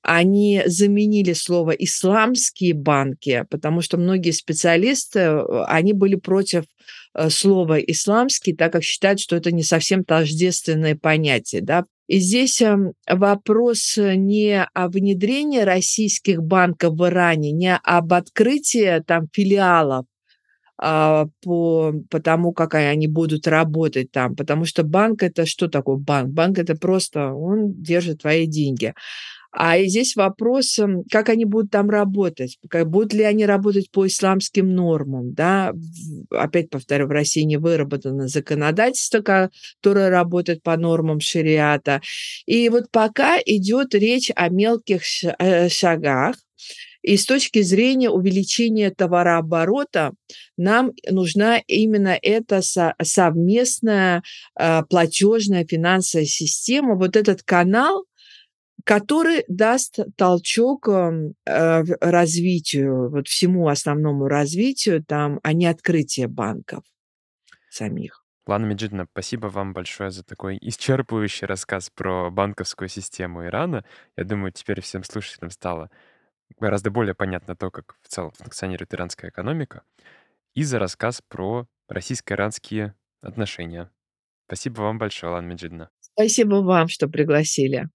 они 0.04 0.64
заменили 0.66 1.34
слово 1.34 1.72
«исламские 1.72 2.74
банки», 2.74 3.46
потому 3.50 3.82
что 3.82 3.98
многие 3.98 4.32
специалисты, 4.32 5.20
э, 5.20 5.64
они 5.68 5.94
были 5.94 6.16
против 6.16 6.66
э, 7.14 7.30
слова 7.30 7.80
«исламский», 7.80 8.54
так 8.54 8.74
как 8.74 8.84
считают, 8.84 9.20
что 9.20 9.36
это 9.36 9.52
не 9.52 9.64
совсем 9.64 10.04
тождественное 10.04 10.96
понятие. 10.96 11.62
Да? 11.62 11.86
И 12.08 12.20
здесь 12.20 12.62
эм, 12.62 12.94
вопрос 13.08 13.98
не 13.98 14.64
о 14.64 14.90
внедрении 14.90 15.62
российских 15.62 16.42
банков 16.44 16.96
в 16.96 17.06
Иране, 17.08 17.52
не 17.52 17.76
об 17.76 18.14
открытии 18.14 19.02
там 19.06 19.28
филиалов, 19.32 20.06
а, 20.84 21.28
по, 21.44 21.94
по 22.10 22.20
тому, 22.20 22.54
как 22.54 22.74
они 22.74 23.08
будут 23.08 23.48
работать 23.48 24.12
там. 24.12 24.36
Потому 24.36 24.66
что 24.66 24.84
банк 24.84 25.22
это 25.22 25.46
что 25.46 25.68
такое 25.68 25.98
банк? 25.98 26.32
Банк 26.32 26.58
это 26.58 26.76
просто 26.76 27.34
он 27.34 27.82
держит 27.82 28.22
твои 28.24 28.48
деньги. 28.48 28.96
А 29.54 29.78
здесь 29.84 30.16
вопрос, 30.16 30.80
м, 30.80 31.04
как 31.12 31.28
они 31.30 31.44
будут 31.44 31.72
там 31.72 31.90
работать, 31.90 32.58
будут 32.86 33.14
ли 33.14 33.24
они 33.24 33.46
работать 33.46 33.92
по 33.92 34.08
исламским 34.08 34.74
нормам, 34.74 35.34
да. 35.34 35.74
Опять 36.30 36.70
повторю, 36.70 37.08
в 37.08 37.12
России 37.12 37.42
не 37.42 37.58
выработано 37.58 38.28
законодательство, 38.30 39.22
которое 39.22 40.10
работает 40.10 40.64
по 40.64 40.78
нормам 40.78 41.20
шариата. 41.20 42.02
И 42.46 42.70
вот 42.70 42.90
пока 42.92 43.38
идет 43.46 43.94
речь 43.94 44.32
о 44.36 44.48
мелких 44.50 45.02
э, 45.40 45.68
шагах, 45.70 46.36
и 47.02 47.18
с 47.18 47.26
точки 47.26 47.62
зрения 47.62 48.10
увеличения 48.10 48.92
товарооборота 48.92 50.12
нам 50.58 50.92
нужна 51.10 51.60
именно 51.68 52.18
эта 52.22 52.62
со 52.62 52.94
совместная, 53.02 54.22
а, 54.56 54.84
платежная 54.84 55.66
финансовая 55.68 56.26
система, 56.26 56.96
вот 56.96 57.16
этот 57.16 57.42
канал, 57.44 58.06
который 58.86 59.44
даст 59.48 60.00
толчок, 60.18 60.88
ам, 60.88 61.34
э, 61.46 61.84
развитию, 62.00 63.10
вот 63.10 63.28
всему 63.28 63.68
основному 63.68 64.28
развитию 64.28 65.04
там, 65.04 65.40
а 65.44 65.54
не 65.54 65.66
открытие 65.66 66.28
банков 66.28 66.84
самих. 67.70 68.24
Лана 68.48 68.66
Меджидовна, 68.66 69.08
спасибо 69.12 69.48
вам 69.48 69.74
большое 69.74 70.12
за 70.12 70.24
такой 70.24 70.58
исчерпывающий 70.58 71.46
рассказ 71.46 71.90
про 71.90 72.30
банковскую 72.32 72.90
систему 72.90 73.46
Ирана. 73.46 73.86
Я 74.18 74.24
думаю, 74.24 74.52
теперь 74.52 74.82
всем 74.82 75.04
слушателям 75.04 75.52
стало 75.52 75.90
гораздо 76.60 76.92
более 76.92 77.16
понятно 77.16 77.56
то, 77.56 77.70
как 77.70 77.96
в 78.02 78.08
целом 78.08 78.32
функционирует 78.32 78.94
иранская 78.94 79.30
экономика, 79.30 79.84
и 80.54 80.64
за 80.64 80.80
рассказ 80.80 81.22
про 81.28 81.68
российско-иранские 81.88 82.96
отношения. 83.22 83.90
Спасибо 84.48 84.82
вам 84.82 84.98
большое, 84.98 85.32
Лана 85.34 85.48
Меджидовна. 85.48 85.90
Спасибо 86.02 86.56
вам, 86.56 86.88
что 86.90 87.08
пригласили. 87.08 87.88